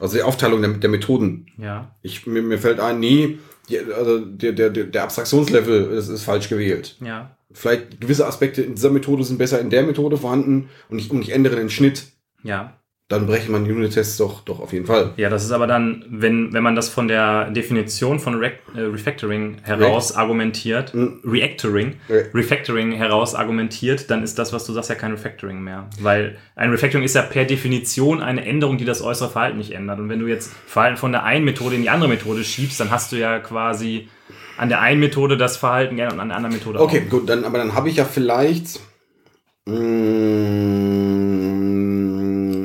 [0.00, 1.46] Also die Aufteilung der, der Methoden.
[1.58, 3.38] ja, Ich, mir, mir fällt ein, nee,
[3.68, 6.96] die, also der, der, der der Abstraktionslevel ist, ist falsch gewählt.
[7.00, 7.34] ja.
[7.58, 11.22] Vielleicht gewisse Aspekte in dieser Methode sind besser in der Methode vorhanden und ich, und
[11.22, 12.04] ich ändere den Schnitt.
[12.44, 12.74] Ja,
[13.08, 15.12] Dann brechen man Unit-Tests doch, doch auf jeden Fall.
[15.16, 18.80] ja, das ist aber dann, wenn, wenn man das von der Definition von Re äh,
[18.80, 21.20] Refactoring heraus argumentiert, Mhm.
[21.24, 25.88] Reactoring, Re- Refactoring heraus argumentiert, dann ist das, was du sagst, ja kein Refactoring mehr.
[26.00, 29.98] Weil ein Refactoring ist ja per Definition eine Änderung, die das äußere Verhalten nicht ändert.
[29.98, 32.90] Und wenn du jetzt Verhalten von der einen Methode in die andere Methode schiebst, dann
[32.90, 34.08] hast du ja quasi
[34.58, 37.44] an der einen Methode das Verhalten geändert und an der anderen Methode Okay, gut, dann,
[37.44, 38.80] aber dann habe ich ja vielleicht.
[39.66, 40.28] Mh,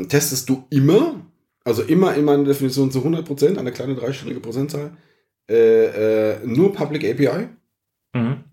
[0.07, 1.15] testest du immer,
[1.63, 4.91] also immer in meiner Definition zu 100%, eine kleine dreistellige Prozentzahl,
[5.49, 7.27] äh, äh, nur Public API?
[7.27, 8.19] auch.
[8.19, 8.43] Mhm.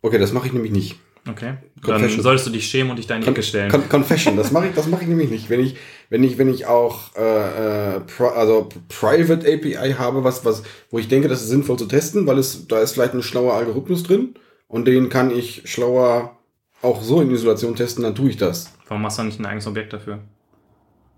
[0.00, 0.96] Okay, das mache ich nämlich nicht.
[1.28, 1.54] Okay.
[1.76, 2.22] Dann Confession.
[2.22, 3.70] solltest du dich schämen und dich in die Ecke stellen.
[3.70, 5.50] Con Confession, das mache ich, das mache ich nämlich nicht.
[5.50, 5.76] Wenn ich,
[6.10, 10.98] wenn ich, wenn ich auch äh, äh, pri also Private API habe, was, was, wo
[10.98, 14.02] ich denke, das ist sinnvoll zu testen, weil es, da ist vielleicht ein schlauer Algorithmus
[14.02, 14.34] drin
[14.66, 16.36] und den kann ich schlauer
[16.82, 18.72] auch so in Isolation testen, dann tue ich das.
[18.88, 20.18] Warum machst du nicht ein eigenes Objekt dafür?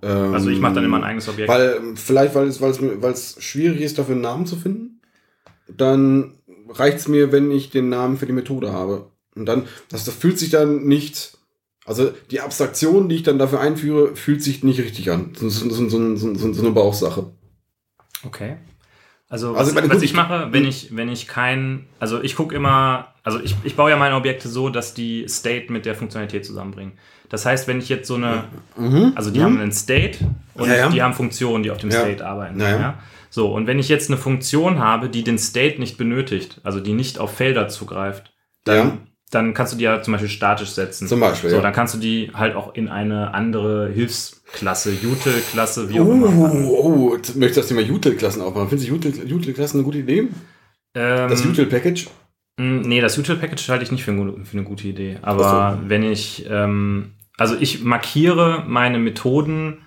[0.03, 1.49] Ähm, Also ich mache dann immer ein eigenes Objekt.
[1.49, 5.01] Weil, vielleicht, weil es, weil es, weil es schwierig ist, dafür einen Namen zu finden.
[5.75, 6.35] Dann
[6.69, 9.11] reicht es mir, wenn ich den Namen für die Methode habe.
[9.37, 11.37] Und dann, das, das fühlt sich dann nicht,
[11.87, 15.33] also die Abstraktion, die ich dann dafür einführe, fühlt sich nicht richtig an.
[15.37, 17.33] So, so, so, so, eine Bauchsache.
[18.25, 18.57] Okay.
[19.29, 22.55] Also, Also was, meine- was ich mache, wenn ich, wenn ich kein, also ich gucke
[22.55, 26.45] immer, also ich, ich baue ja meine Objekte so, dass die State mit der Funktionalität
[26.47, 26.93] zusammenbringen.
[27.31, 28.45] Das heißt, wenn ich jetzt so eine,
[29.17, 30.19] also die haben einen State
[30.55, 30.71] und Mhm.
[30.71, 30.89] Ja, ja.
[30.91, 32.01] die haben Funktionen, die auf dem Ja.
[32.01, 32.61] State arbeiten.
[32.61, 32.79] Ja, ja.
[32.81, 32.99] Ja.
[33.31, 36.93] So, und wenn ich jetzt eine Funktion habe, die den State nicht benötigt, also die
[36.93, 38.33] nicht auf Felder zugreift,
[38.65, 38.99] dann, Ja.
[39.35, 41.09] Dann kannst du die ja zum Beispiel statisch setzen.
[41.09, 41.63] Zum Beispiel, So, ja.
[41.63, 46.29] dann kannst du die halt auch in eine andere Hilfsklasse, Util-Klasse, wie auch immer.
[46.69, 48.69] Oh, oh, jetzt möchte ich das Thema Util-Klassen aufmachen.
[48.69, 48.95] Findest du
[49.35, 50.29] Util-Klassen eine gute Idee?
[50.95, 52.07] Ähm, Das Util-Package?
[52.57, 55.19] Mm, Nee, das Util-Package halte ich nicht für, ein für eine gute Idee.
[55.23, 59.79] Aber Ach wenn ich, ähm, also ich markiere meine Methoden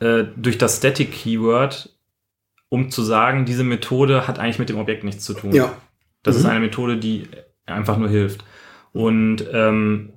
[0.00, 1.94] äh, durch das Static-Keyword,
[2.70, 5.52] um zu sagen, diese Methode hat eigentlich mit dem Objekt nichts zu tun.
[5.52, 5.72] Ja.
[6.22, 6.40] Das Mhm.
[6.40, 7.24] ist eine Methode, die
[7.66, 8.44] einfach nur hilft.
[8.92, 10.12] Und ähm,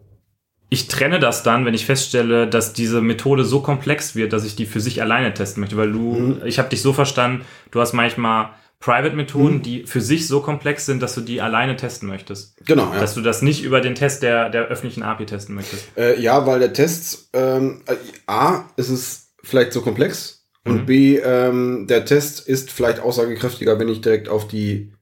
[0.70, 4.56] ich trenne das dann, wenn ich feststelle, dass diese Methode so komplex wird, dass ich
[4.56, 5.78] die für sich alleine testen möchte.
[5.78, 6.42] Weil du, Mhm.
[6.46, 8.50] ich habe dich so verstanden, du hast manchmal
[8.80, 9.62] Private-Methoden, Mhm.
[9.62, 12.58] die für sich so komplex sind, dass du die alleine testen möchtest.
[12.66, 13.00] Genau, ja.
[13.00, 15.86] Dass du das nicht über den Test der, der öffentlichen API testen möchtest.
[15.98, 17.96] Äh, ja, weil der Test, ähm, äh,
[18.28, 20.86] A, ist es vielleicht so komplex und Mhm.
[20.86, 24.93] B, ähm, der Test ist vielleicht aussagekräftiger, wenn ich direkt auf die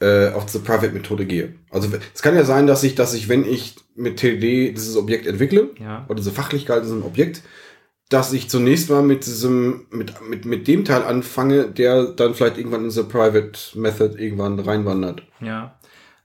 [0.00, 1.54] äh, auf diese Private-Methode gehe.
[1.70, 5.26] Also es kann ja sein, dass ich, dass ich, wenn ich mit TD dieses Objekt
[5.26, 6.04] entwickle, Ja.
[6.08, 7.42] oder diese Fachlichkeit diesem Objekt,
[8.08, 12.58] dass ich zunächst mal mit diesem, mit, mit, mit dem Teil anfange, der dann vielleicht
[12.58, 15.22] irgendwann in diese Private Method irgendwann reinwandert.
[15.40, 15.76] Ja.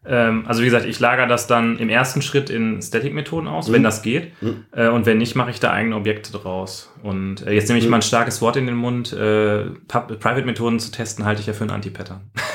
[0.07, 3.81] Ähm, also wie gesagt, ich lagere das dann im ersten Schritt in Static-Methoden aus, wenn
[3.81, 3.85] Mhm.
[3.85, 4.41] das geht.
[4.41, 4.65] Mhm.
[4.71, 6.91] Äh, und wenn nicht, mache ich da eigene Objekte draus.
[7.03, 7.91] Und äh, jetzt nehme ich Mhm.
[7.91, 9.13] mal ein starkes Wort in den Mund.
[9.13, 12.21] Äh, Private-Methoden zu testen, halte ich ja für ein Anti-Pattern.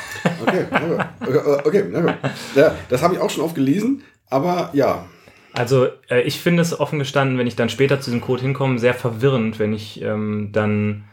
[0.51, 0.67] Okay,
[1.21, 2.15] okay, okay, na gut.
[2.55, 5.07] Ja, das habe ich auch schon oft gelesen, aber ja.
[5.53, 8.79] Also äh, ich finde es offen gestanden, wenn ich dann später zu diesem Code hinkomme,
[8.79, 11.05] sehr verwirrend, wenn ich ähm, dann,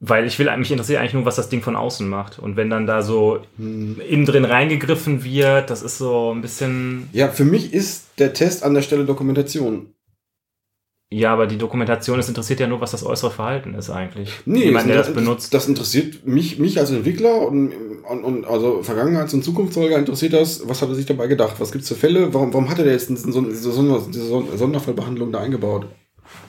[0.00, 2.38] weil ich will, mich interessiert eigentlich nur, was das Ding von außen macht.
[2.38, 7.28] Und wenn dann da so innen drin reingegriffen wird, das ist so ein bisschen, Ja,
[7.28, 9.94] für mich ist der Test an der Stelle Dokumentation.
[11.12, 14.30] Ja, aber die Dokumentation, es interessiert ja nur, was das äußere Verhalten ist eigentlich.
[14.46, 15.52] Nee, Jemand, der das, das benutzt.
[15.54, 17.72] Das interessiert mich, mich als Entwickler und,
[18.08, 21.56] und, und also Vergangenheits- und Zukunftsfolger interessiert das, was hat er sich dabei gedacht?
[21.58, 22.32] Was gibt's für Fälle?
[22.32, 25.86] Warum, warum hat er jetzt diese, diese, Sonder, diese Son- Sonderfallbehandlung da eingebaut?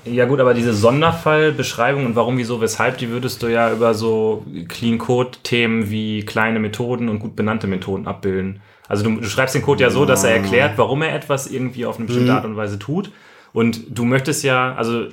[0.05, 4.45] Ja gut, aber diese Sonderfallbeschreibung und warum, wieso, weshalb, die würdest du ja über so
[4.69, 8.61] Clean-Code-Themen wie kleine Methoden und gut benannte Methoden abbilden.
[8.87, 11.85] Also du, du schreibst den Code ja so, dass er erklärt, warum er etwas irgendwie
[11.85, 12.37] auf eine bestimmte Mhm.
[12.37, 13.11] Art und Weise tut.
[13.53, 15.07] Und du möchtest ja, also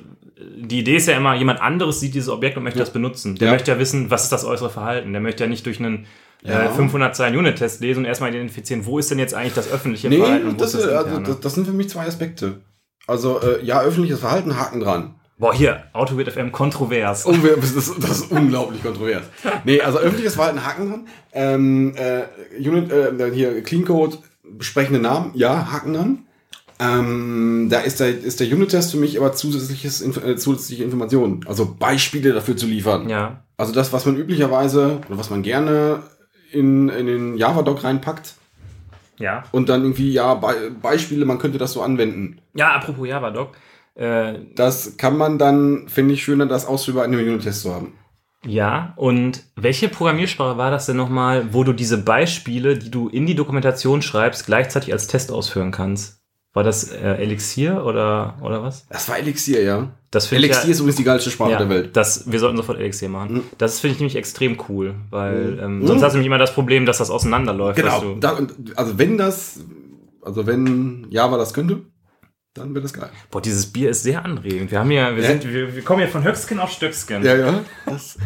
[0.57, 3.35] die Idee ist ja immer, jemand anderes sieht dieses Objekt und möchte das benutzen.
[3.35, 3.53] Der Ja.
[3.53, 5.11] möchte ja wissen, was ist das äußere Verhalten.
[5.11, 6.07] Der möchte ja nicht durch einen
[6.43, 6.63] Ja.
[6.63, 10.09] äh, 500 Zeilen Unit-Test lesen und erstmal identifizieren, wo ist denn jetzt eigentlich das öffentliche
[10.09, 12.61] Nee, Verhalten das, das äh, also, das, das sind für mich zwei Aspekte.
[13.05, 15.15] Also, äh, ja, öffentliches Verhalten, Haken dran.
[15.37, 17.25] Boah, hier, AutoWit FM kontrovers.
[17.27, 19.23] Oh, das, ist, das ist unglaublich kontrovers.
[19.65, 21.07] Nee, also öffentliches Verhalten, Haken dran.
[21.33, 22.23] Ähm, äh,
[22.67, 26.25] Unit, äh, hier, Clean Code, besprechende Namen, ja, Haken dran.
[26.81, 31.45] Ähm, da ist der, ist der Unit-Test für mich aber zusätzliches, Inf- äh, zusätzliche Informationen.
[31.47, 33.07] Also Beispiele dafür zu liefern.
[33.07, 36.01] Ja, Also das, was man üblicherweise oder was man gerne
[36.51, 38.33] in, in den Java-Doc reinpackt
[39.19, 39.43] ja.
[39.51, 42.39] und dann irgendwie, ja, Be Beispiele, man könnte das so anwenden.
[42.55, 43.55] Ja, apropos Java-Doc.
[43.95, 47.93] Äh, Das kann man dann, finde ich, schöner, das ausführbar in einem Unit-Test zu haben.
[48.43, 53.27] ja, und welche Programmiersprache war das denn nochmal, wo du diese Beispiele, die du in
[53.27, 56.20] die Dokumentation schreibst, gleichzeitig als Test ausführen kannst?
[56.53, 58.85] War das äh, Elixir oder, oder was?
[58.89, 59.91] Das war Elixir, ja.
[60.09, 61.95] Das Elixir ja, ist übrigens die geilste Sprache ja, der Welt.
[61.95, 63.35] Das, wir sollten sofort Elixir machen.
[63.35, 63.43] Mhm.
[63.57, 65.87] Das finde ich nämlich extrem cool, weil ähm, Mhm.
[65.87, 67.77] sonst hast du nämlich immer das Problem, dass das auseinanderläuft.
[67.79, 68.15] Genau.
[68.19, 68.37] Da,
[68.75, 69.61] also wenn das,
[70.21, 71.83] also wenn Java das könnte,
[72.53, 73.09] dann wäre das geil.
[73.29, 74.71] boah, dieses Bier ist sehr anregend.
[74.71, 75.29] Wir haben hier, wir Ja.
[75.29, 77.23] sind, wir, wir kommen hier von Höchstgen auf Stöcksken.
[77.23, 77.61] Ja, ja.
[77.85, 78.17] Das,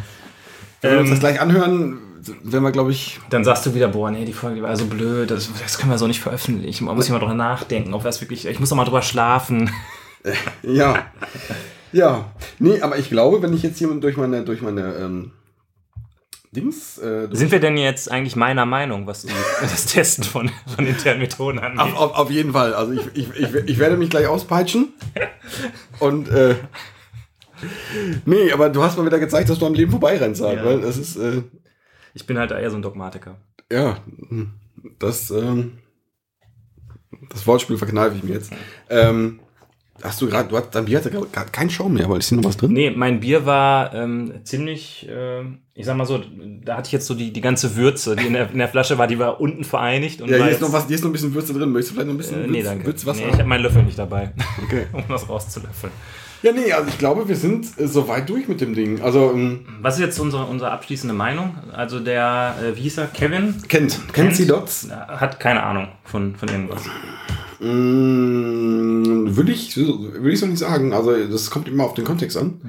[0.81, 1.99] wenn wir uns Ähm, das gleich anhören,
[2.43, 4.85] werden wir, glaube ich, Dann sagst du wieder, boah, nee, die Folge die war so
[4.85, 6.85] blöd, das, das können wir so nicht veröffentlichen.
[6.85, 9.69] Man muss hier mal drüber nachdenken, ob das wirklich, ich muss noch mal drüber schlafen.
[10.63, 11.05] ja.
[11.91, 12.31] Ja.
[12.59, 15.31] Nee, aber ich glaube, wenn ich jetzt hier durch meine, durch meine ähm,
[16.51, 16.97] Dings.
[16.97, 19.27] Äh, durch- Sind wir denn jetzt eigentlich meiner Meinung, was die,
[19.61, 21.79] das Testen von, von internen Methoden angeht?
[21.79, 22.73] auf, auf, auf jeden Fall.
[22.73, 24.93] Also ich, ich, ich, ich werde mich gleich auspeitschen.
[25.99, 26.55] Und äh,
[28.25, 30.65] nee, aber du hast mal wieder gezeigt, dass du am Leben vorbeirennst, halt, Ja.
[30.65, 31.43] weil das ist äh,
[32.15, 33.35] Ich bin halt eher so ein Dogmatiker.
[33.71, 33.97] ja
[34.99, 35.77] das ähm,
[37.29, 38.51] das Wortspiel verkneife ich mir jetzt.
[38.89, 39.39] Ähm,
[40.01, 42.37] hast du gerade, du hast dein Bier hatte gerade keinen Schaum mehr, weil ist hier
[42.37, 42.73] noch was drin?
[42.73, 45.41] Nee, mein Bier war ähm, ziemlich, äh,
[45.73, 46.21] ich sag mal so,
[46.63, 48.97] da hatte ich jetzt so die, die ganze Würze, die in der, in der Flasche
[48.97, 50.21] war, die war unten vereinigt.
[50.21, 51.71] Und Ja, hier ist noch was, hier ist noch ein bisschen Würze drin.
[51.71, 52.85] Möchtest du vielleicht noch ein bisschen Äh, Würz, nee, danke.
[52.85, 53.21] Würzwasser?
[53.21, 54.87] Nee, ich habe meinen Löffel nicht dabei, okay.
[54.93, 55.93] um das rauszulöffeln.
[56.41, 59.01] Ja, nee, also ich glaube, wir sind äh, soweit durch mit dem Ding.
[59.01, 61.55] Also, ähm, Was ist jetzt unsere, unsere abschließende Meinung?
[61.73, 63.55] Also der, äh, wie hieß er, Kevin?
[63.67, 64.87] kennt, kennt sie Dots?
[64.91, 66.83] Hat keine Ahnung von, von irgendwas.
[67.59, 70.93] Mm, würde ich, würde ich so nicht sagen.
[70.93, 72.61] Also, das kommt immer auf den Kontext an.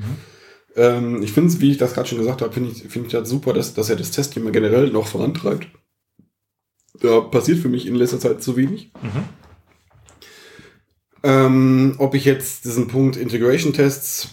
[0.77, 3.13] Ähm, ich finde es, wie ich das gerade schon gesagt habe, finde ich, finde ich
[3.13, 5.69] das super, dass, dass er das Testthema generell noch vorantreibt.
[7.01, 8.91] Da passiert für mich in letzter Zeit zu wenig.
[9.03, 9.25] Mhm.
[11.27, 14.29] Ähm, ob ich jetzt diesen Punkt Integration Tests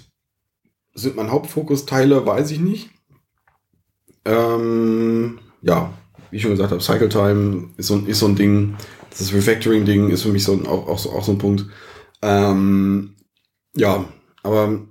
[0.94, 2.92] sind mein Hauptfokus teile, weiß ich nicht.
[4.26, 5.92] Ähm, ja,
[6.30, 8.76] wie ich schon gesagt habe, Cycle Time ist so, ein- ist so ein Ding.
[9.10, 11.66] Das Refactoring-Ding ist für mich so ein, auch, auch, so, auch so ein Punkt.
[12.22, 13.16] Ähm,
[13.76, 14.06] ja,
[14.44, 14.86] aber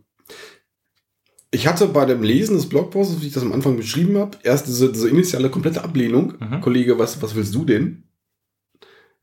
[1.53, 4.67] ich hatte bei dem Lesen des Blogposts, wie ich das am Anfang beschrieben habe, erst
[4.67, 6.35] diese, diese initiale komplette Ablehnung.
[6.41, 6.61] Mhm.
[6.63, 8.03] Kollege, was, was willst du denn?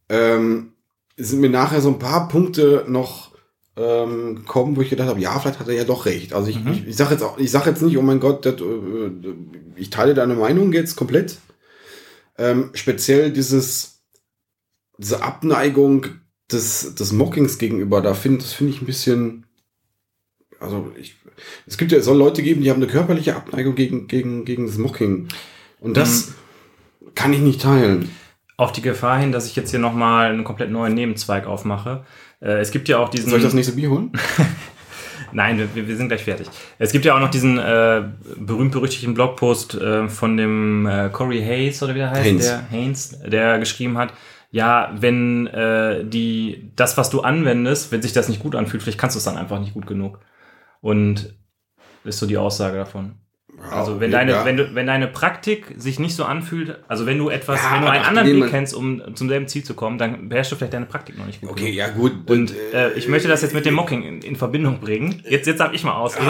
[0.08, 0.74] Ähm,
[1.20, 3.30] sind mir nachher so ein paar Punkte noch
[3.78, 6.34] ähm, kommen, wo ich gedacht habe, ja, vielleicht hat er ja doch recht.
[6.34, 6.72] Also ich, Mhm.
[6.72, 9.12] ich, ich sage jetzt auch, ich sage jetzt nicht, oh mein Gott, das, äh,
[9.76, 11.38] ich teile deine Meinung jetzt komplett.
[12.38, 14.02] Ähm, speziell dieses,
[14.98, 16.08] diese Abneigung
[16.52, 19.46] des, des Mockings gegenüber, da finde das finde ich ein bisschen,
[20.60, 21.16] also ich,
[21.66, 24.66] es gibt ja, es soll Leute geben, die haben eine körperliche Abneigung gegen, gegen, gegen
[24.66, 25.28] das Mocking.
[25.80, 26.34] Und das
[27.16, 28.10] kann ich nicht teilen.
[28.60, 32.04] Auf die Gefahr hin, dass ich jetzt hier nochmal einen komplett neuen Nebenzweig aufmache.
[32.42, 33.30] Äh, es gibt ja auch diesen.
[33.30, 34.12] Soll ich das nächste Bier holen?
[35.32, 36.50] Nein, wir, wir sind gleich fertig.
[36.78, 38.04] Es gibt ja auch noch diesen äh,
[38.36, 42.46] berühmt-berüchtigten Blogpost äh, von dem äh, Corey Hayes oder wie der heißt, Haynes.
[42.46, 44.14] der Haynes, der geschrieben hat,
[44.52, 49.00] ja, wenn äh, die das, was du anwendest, wenn sich das nicht gut anfühlt, vielleicht
[49.00, 50.20] kannst du es dann einfach nicht gut genug.
[50.82, 51.34] Und
[52.04, 53.16] ist so die Aussage davon.
[53.72, 54.46] Also wenn deine, ja.
[54.46, 57.82] wenn du, wenn deine Praktik sich nicht so anfühlt, also wenn du etwas, Ja, wenn
[57.82, 60.74] du einen anderen Weg kennst, um zum selben Ziel zu kommen, dann beherrschst du vielleicht
[60.74, 61.52] deine Praktik noch nicht gut.
[61.52, 61.76] Okay, genug.
[61.78, 62.30] ja gut.
[62.30, 65.22] Und äh, äh, ich möchte das jetzt mit dem Mocking in, in Verbindung bringen.
[65.28, 66.28] Jetzt, jetzt darf ich mal ausreden.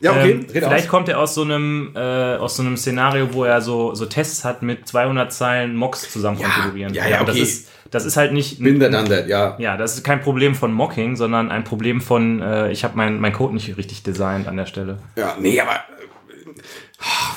[0.00, 0.88] ja, okay, ähm, vielleicht aus.
[0.88, 4.44] kommt er aus so einem äh, aus so einem Szenario, wo er so so Tests
[4.44, 6.94] hat mit 200 Zeilen Mocks zusammen Ja, konfigurieren.
[6.94, 7.42] ja, ja, Und Das okay.
[7.44, 9.56] ist das ist halt nicht Bin dann ja.
[9.58, 13.20] ja, das ist kein Problem von Mocking, sondern ein Problem von äh, ich habe mein
[13.20, 14.98] mein Code nicht richtig designt an der Stelle.
[15.16, 15.99] Ja, nee, aber äh,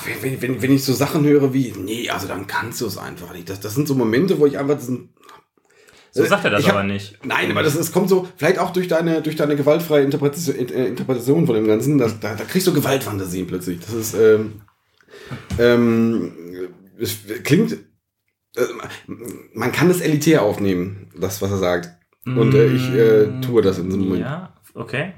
[0.04, 2.98] wenn, wenn, wenn, wenn ich so Sachen höre wie, nee, also dann kannst du es
[2.98, 3.48] einfach nicht.
[3.48, 5.10] Das, das sind so Momente, wo ich einfach diesen.
[6.12, 7.18] So sagt er das hab- aber nicht.
[7.24, 10.86] Nein, aber das ist, kommt so, vielleicht auch durch deine, durch deine gewaltfreie Interpretation, äh,
[10.86, 13.80] Interpretation von dem Ganzen, das, da, da kriegst du Gewaltfantasien plötzlich.
[13.80, 14.60] Das ist, ähm,
[15.58, 16.32] ähm,
[16.98, 18.62] es klingt, äh,
[19.54, 21.90] man kann es elitär aufnehmen, das, was er sagt.
[22.26, 24.20] Und äh, ich äh, tue das in diesem Moment.
[24.22, 25.14] Ja, okay.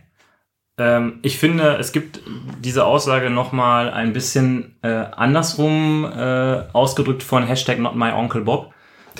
[0.78, 2.20] Ähm, ich finde, es gibt
[2.60, 8.74] diese Aussage nochmal ein bisschen äh, andersrum äh, ausgedrückt von Hashtag not my Uncle Bob.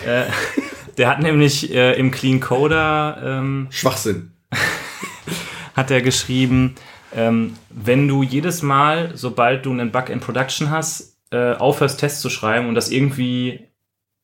[0.04, 0.24] Äh,
[0.98, 4.32] der hat nämlich äh, im Clean Coder ähm, Schwachsinn.
[5.76, 6.74] hat er geschrieben,
[7.14, 12.20] ähm, wenn du jedes Mal, sobald du einen Bug in Production hast, äh, aufhörst, Tests
[12.20, 13.68] zu schreiben und das irgendwie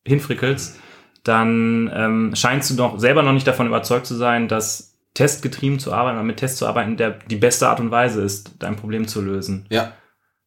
[0.06, 0.78] hinfrickelst,
[1.24, 5.92] dann ähm, scheinst du doch selber noch nicht davon überzeugt zu sein, dass testgetrieben zu
[5.92, 9.06] arbeiten oder mit Tests zu arbeiten, der die beste Art und Weise ist, dein Problem
[9.08, 9.66] zu lösen.
[9.70, 9.92] Ja.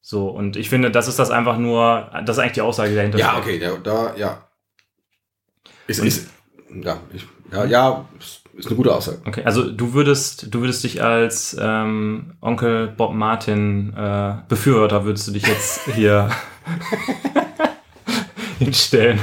[0.01, 3.17] So, und ich finde, das ist das einfach nur, das ist eigentlich die Aussage, dahinter
[3.17, 4.47] Ja, okay, da, da ja.
[5.87, 6.29] Ist, ist,
[6.83, 9.17] ja, ich, ja, ja, ist- ist eine gute Aussage.
[9.25, 15.27] Okay, also du würdest, du würdest dich als ähm, Onkel Bob Martin äh, Befürworter würdest
[15.27, 16.29] du dich jetzt hier
[18.59, 19.19] hinstellen.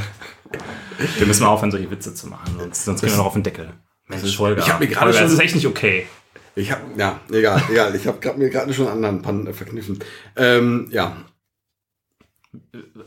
[1.19, 3.43] Wir müssen mal aufhören, solche Witze zu machen, sonst, sonst gehen wir noch auf den
[3.43, 3.73] Deckel.
[4.13, 4.61] Das ist Folge.
[4.61, 6.07] ich hab mir gerade schon- Das ist echt nicht okay.
[6.55, 7.95] Ich habe, ja, egal, egal.
[7.97, 9.99] Ich habe mir gerade schon einen anderen Pan äh, verkniffen.
[10.37, 11.17] Ähm, ja,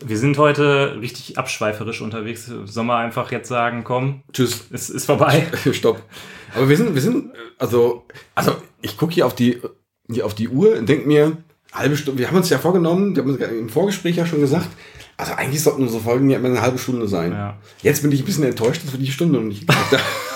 [0.04, 2.46] Wir sind heute richtig abschweiferisch unterwegs.
[2.66, 5.46] Sollen wir einfach jetzt sagen, komm, tschüss, es ist vorbei.
[5.74, 6.02] stopp.
[6.56, 9.62] Aber wir sind, wir sind, also, also ich gucke hier auf die,
[10.12, 11.38] hier auf die Uhr und denke mir,
[11.72, 14.70] halbe Stunde, wir haben uns ja vorgenommen, wir haben uns im Vorgespräch ja schon gesagt,
[15.18, 17.32] also eigentlich sollten unsere Folgen ja immer eine halbe Stunde sein.
[17.32, 17.58] Ja.
[17.84, 20.02] Jetzt bin ich ein bisschen enttäuscht, dass wir die Stunde noch nicht haben.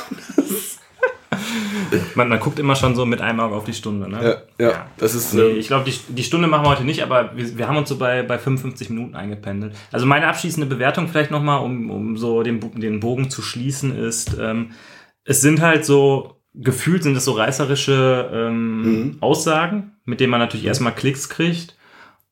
[2.16, 4.10] Man, man guckt immer schon so mit einem Auge auf die Stunde.
[4.10, 4.42] Ne?
[4.60, 7.02] ja, ja, das ist, Nee, ähm, ich glaube, die, die Stunde machen wir heute nicht,
[7.04, 9.76] aber wir, wir haben uns so bei, bei 55 Minuten eingependelt.
[9.92, 14.38] Also meine abschließende Bewertung vielleicht nochmal, um, um so den, den Bogen zu schließen, ist,
[14.40, 14.72] ähm,
[15.26, 19.18] es sind halt so, gefühlt sind es so reißerische ähm, Mhm.
[19.22, 21.76] Aussagen, mit denen man natürlich erstmal Klicks kriegt.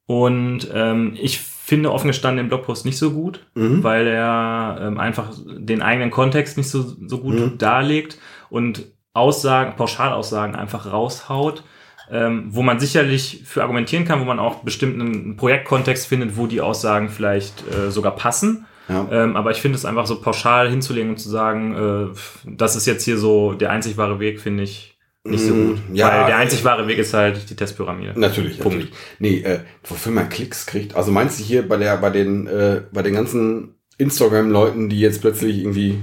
[0.06, 3.84] Und ähm, ich finde offen gestanden den Blogpost nicht so gut, Mhm.
[3.84, 7.58] weil er ähm, einfach den eigenen Kontext nicht so, so gut Mhm.
[7.58, 8.18] darlegt
[8.50, 8.86] und
[9.18, 11.64] Aussagen, Pauschalaussagen einfach raushaut,
[12.12, 16.48] ähm, wo man sicherlich für argumentieren kann, wo man auch bestimmt einen Projektkontext findet, wo
[16.48, 18.66] die Aussagen vielleicht äh, sogar passen.
[18.88, 19.08] ja.
[19.12, 22.16] Ähm, aber ich finde es einfach so pauschal hinzulegen und zu sagen, äh,
[22.56, 24.94] das ist jetzt hier so der einzig wahre Weg, finde ich
[25.26, 25.78] nicht so Mm, gut.
[25.92, 28.14] ja, Weil der einzig wahre Weg ist halt die Testpyramide.
[28.18, 28.78] Natürlich, Punkt.
[28.78, 28.94] natürlich.
[29.20, 30.96] Nee, äh, wofür man Klicks kriegt.
[30.96, 35.20] Also meinst du hier bei der, bei den, äh, bei den ganzen Instagram-Leuten, die jetzt
[35.20, 36.02] plötzlich irgendwie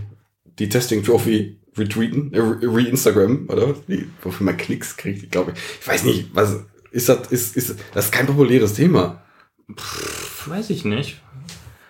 [0.59, 3.75] die Testing Trophy retweeten, äh, re- re-Instagram, oder?
[4.23, 5.55] wofür man Klicks kriegt, ich glaube.
[5.81, 9.23] Ich weiß nicht, was ist das, ist, ist, das ist kein populäres Thema.
[10.47, 11.21] Weiß ich nicht.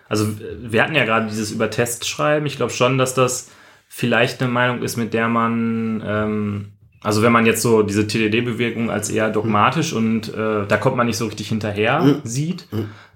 [0.08, 0.28] Also
[0.60, 2.46] wir hatten ja gerade dieses über Tests schreiben.
[2.46, 3.50] Ich glaube schon, dass das
[3.88, 6.72] vielleicht eine Meinung ist, mit der man, ähm,
[7.04, 11.06] also wenn man jetzt so diese TDD-Bewegung als eher dogmatisch und äh, da kommt man
[11.06, 12.20] nicht so richtig hinterher Mhm.
[12.24, 12.66] sieht,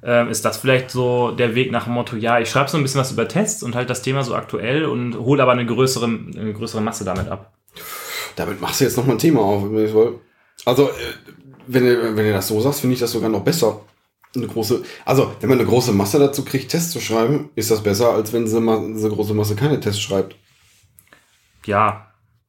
[0.05, 2.82] ähm, ist das vielleicht so der Weg nach dem Motto, ja, ich schreibe so ein
[2.84, 6.05] bisschen was über Tests und halt das Thema so aktuell und hole aber eine größere,
[6.07, 7.53] eine größere Masse damit ab.
[8.36, 9.64] Damit machst du jetzt nochmal ein Thema auf.
[9.64, 10.20] wenn ich will.
[10.64, 10.93] Also, äh,
[11.66, 13.80] wenn du, wenn du das so sagst, finde ich das sogar noch besser.
[14.36, 17.82] Eine große, also, wenn man eine große Masse dazu kriegt, Tests zu schreiben, ist das
[17.82, 18.61] besser, als wenn sie
[18.95, 20.36] diese große Masse keine Tests schreibt.
[21.64, 22.07] Ja,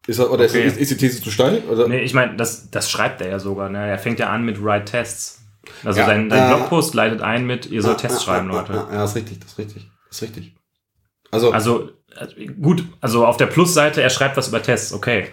[0.10, 0.66] Ist er, oder Okay.
[0.66, 1.60] ist, ist die These zu steil?
[1.70, 1.88] Oder?
[1.88, 3.70] Nee, ich meine, das, das schreibt er ja sogar.
[3.70, 3.88] Ne?
[3.88, 5.44] Er fängt ja an mit Write Tests.
[5.84, 8.74] Also Ja, sein, sein äh, Blogpost leitet ein mit, ihr sollt Tests schreiben, Leute.
[8.92, 9.88] Ja, ist richtig, das ist richtig.
[10.08, 10.56] Das ist richtig.
[11.30, 15.28] Also, Also äh, gut, also auf der Plusseite, er schreibt was über Tests, okay.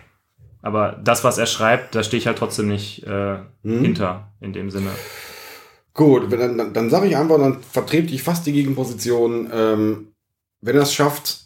[0.60, 3.80] Aber das, was er schreibt, da stehe ich halt trotzdem nicht äh, Hm?
[3.80, 4.90] hinter, in dem Sinne.
[5.94, 9.48] gut, dann, dann, dann sage ich einfach, dann vertrete ich fast die Gegenposition.
[9.50, 10.08] Ähm,
[10.60, 11.45] wenn er es schafft,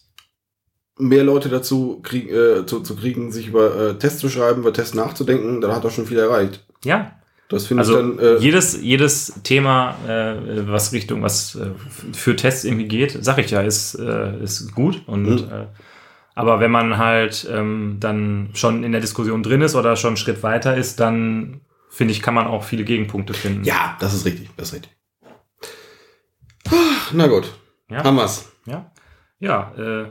[0.99, 4.73] mehr Leute dazu krieg, äh, zu, zu kriegen, sich über äh, Tests zu schreiben, über
[4.73, 6.65] Tests nachzudenken, dann hat er schon viel erreicht.
[6.85, 7.13] Ja,
[7.49, 8.19] Das finde also ich dann.
[8.19, 11.71] Äh, jedes, jedes Thema, äh, was Richtung, was äh,
[12.13, 15.03] für Tests irgendwie geht, sag ich ja, ist, äh, ist gut.
[15.07, 15.67] Und Mhm.
[16.35, 20.17] aber wenn man halt ähm, dann schon in der Diskussion drin ist oder schon einen
[20.17, 23.65] Schritt weiter ist, dann finde ich, kann man auch viele Gegenpunkte finden.
[23.65, 24.93] ja, das ist richtig, das ist richtig.
[27.13, 27.53] Na gut,
[27.91, 28.05] ja.
[28.05, 28.51] haben wir's.
[28.67, 28.93] Ja,
[29.41, 30.07] ja äh,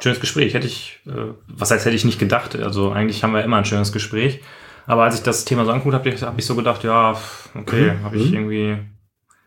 [0.00, 0.54] schönes Gespräch.
[0.54, 2.54] Hätte ich, äh, was heißt, hätte ich nicht gedacht.
[2.56, 4.40] Also eigentlich haben wir immer ein schönes Gespräch.
[4.86, 7.18] Aber als ich das Thema so angeguckt habe, habe ich so gedacht, ja,
[7.54, 8.04] okay, Mhm.
[8.04, 8.34] habe ich Mhm.
[8.34, 8.78] irgendwie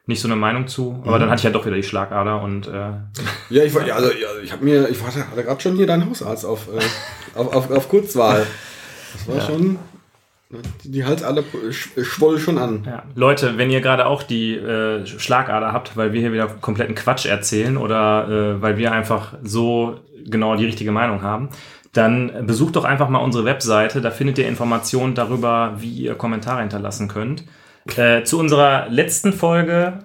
[0.05, 1.01] nicht so eine Meinung zu.
[1.05, 1.19] Aber Mhm.
[1.21, 2.91] dann hatte ich ja doch wieder die Schlagader und äh,
[3.49, 5.87] Ja, ich war, ja, also, ja, ich habe mir, ich hatte, hatte gerade schon hier
[5.87, 8.45] deinen Hausarzt auf, äh, auf, auf, auf Kurzwahl.
[9.13, 9.41] Das war Ja.
[9.45, 9.79] schon,
[10.83, 12.83] die, Halsader sch- schwoll schon an.
[12.85, 13.03] ja.
[13.15, 17.25] Leute, wenn ihr gerade auch die äh, Schlagader habt, weil wir hier wieder kompletten Quatsch
[17.25, 18.27] erzählen oder
[18.57, 21.49] äh, weil wir einfach so genau die richtige Meinung haben,
[21.93, 24.01] dann besucht doch einfach mal unsere Webseite.
[24.01, 27.43] Da findet ihr Informationen darüber, wie ihr Kommentare hinterlassen könnt.
[27.95, 29.99] Äh, zu unserer letzten Folge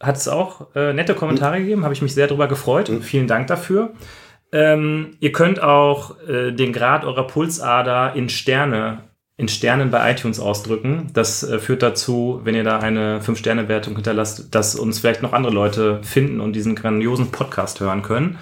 [0.00, 2.88] hat es auch äh, nette Kommentare gegeben, habe ich mich sehr darüber gefreut.
[2.88, 3.02] Mhm.
[3.02, 3.92] Vielen Dank dafür.
[4.52, 9.04] Ähm, ihr könnt auch äh, den Grad eurer Pulsader in Sterne,
[9.40, 11.08] in Sternen bei iTunes ausdrücken.
[11.14, 15.52] Das äh, führt dazu, wenn ihr da eine 5-Sterne-Wertung hinterlasst, dass uns vielleicht noch andere
[15.52, 18.38] Leute finden und diesen grandiosen Podcast hören können.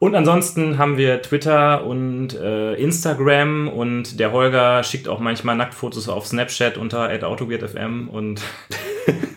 [0.00, 6.08] Und ansonsten haben wir Twitter und äh, Instagram und der Holger schickt auch manchmal Nacktfotos
[6.08, 8.42] auf Snapchat unter @autogeartfm und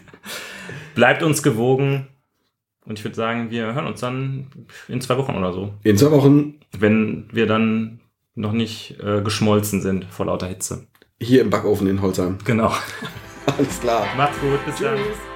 [0.96, 2.08] bleibt uns gewogen.
[2.84, 4.48] Und ich würde sagen, wir hören uns dann
[4.88, 7.99] in zwei Wochen oder so, In zwei Wochen wenn wir dann
[8.40, 10.88] noch nicht äh, geschmolzen sind vor lauter Hitze.
[11.22, 12.38] hier im Backofen in Holzheim.
[12.46, 12.74] Genau.
[13.46, 14.06] Alles klar.
[14.16, 14.98] Macht's gut, bis dann.
[14.98, 15.18] Tschüss.
[15.18, 15.28] Ciao.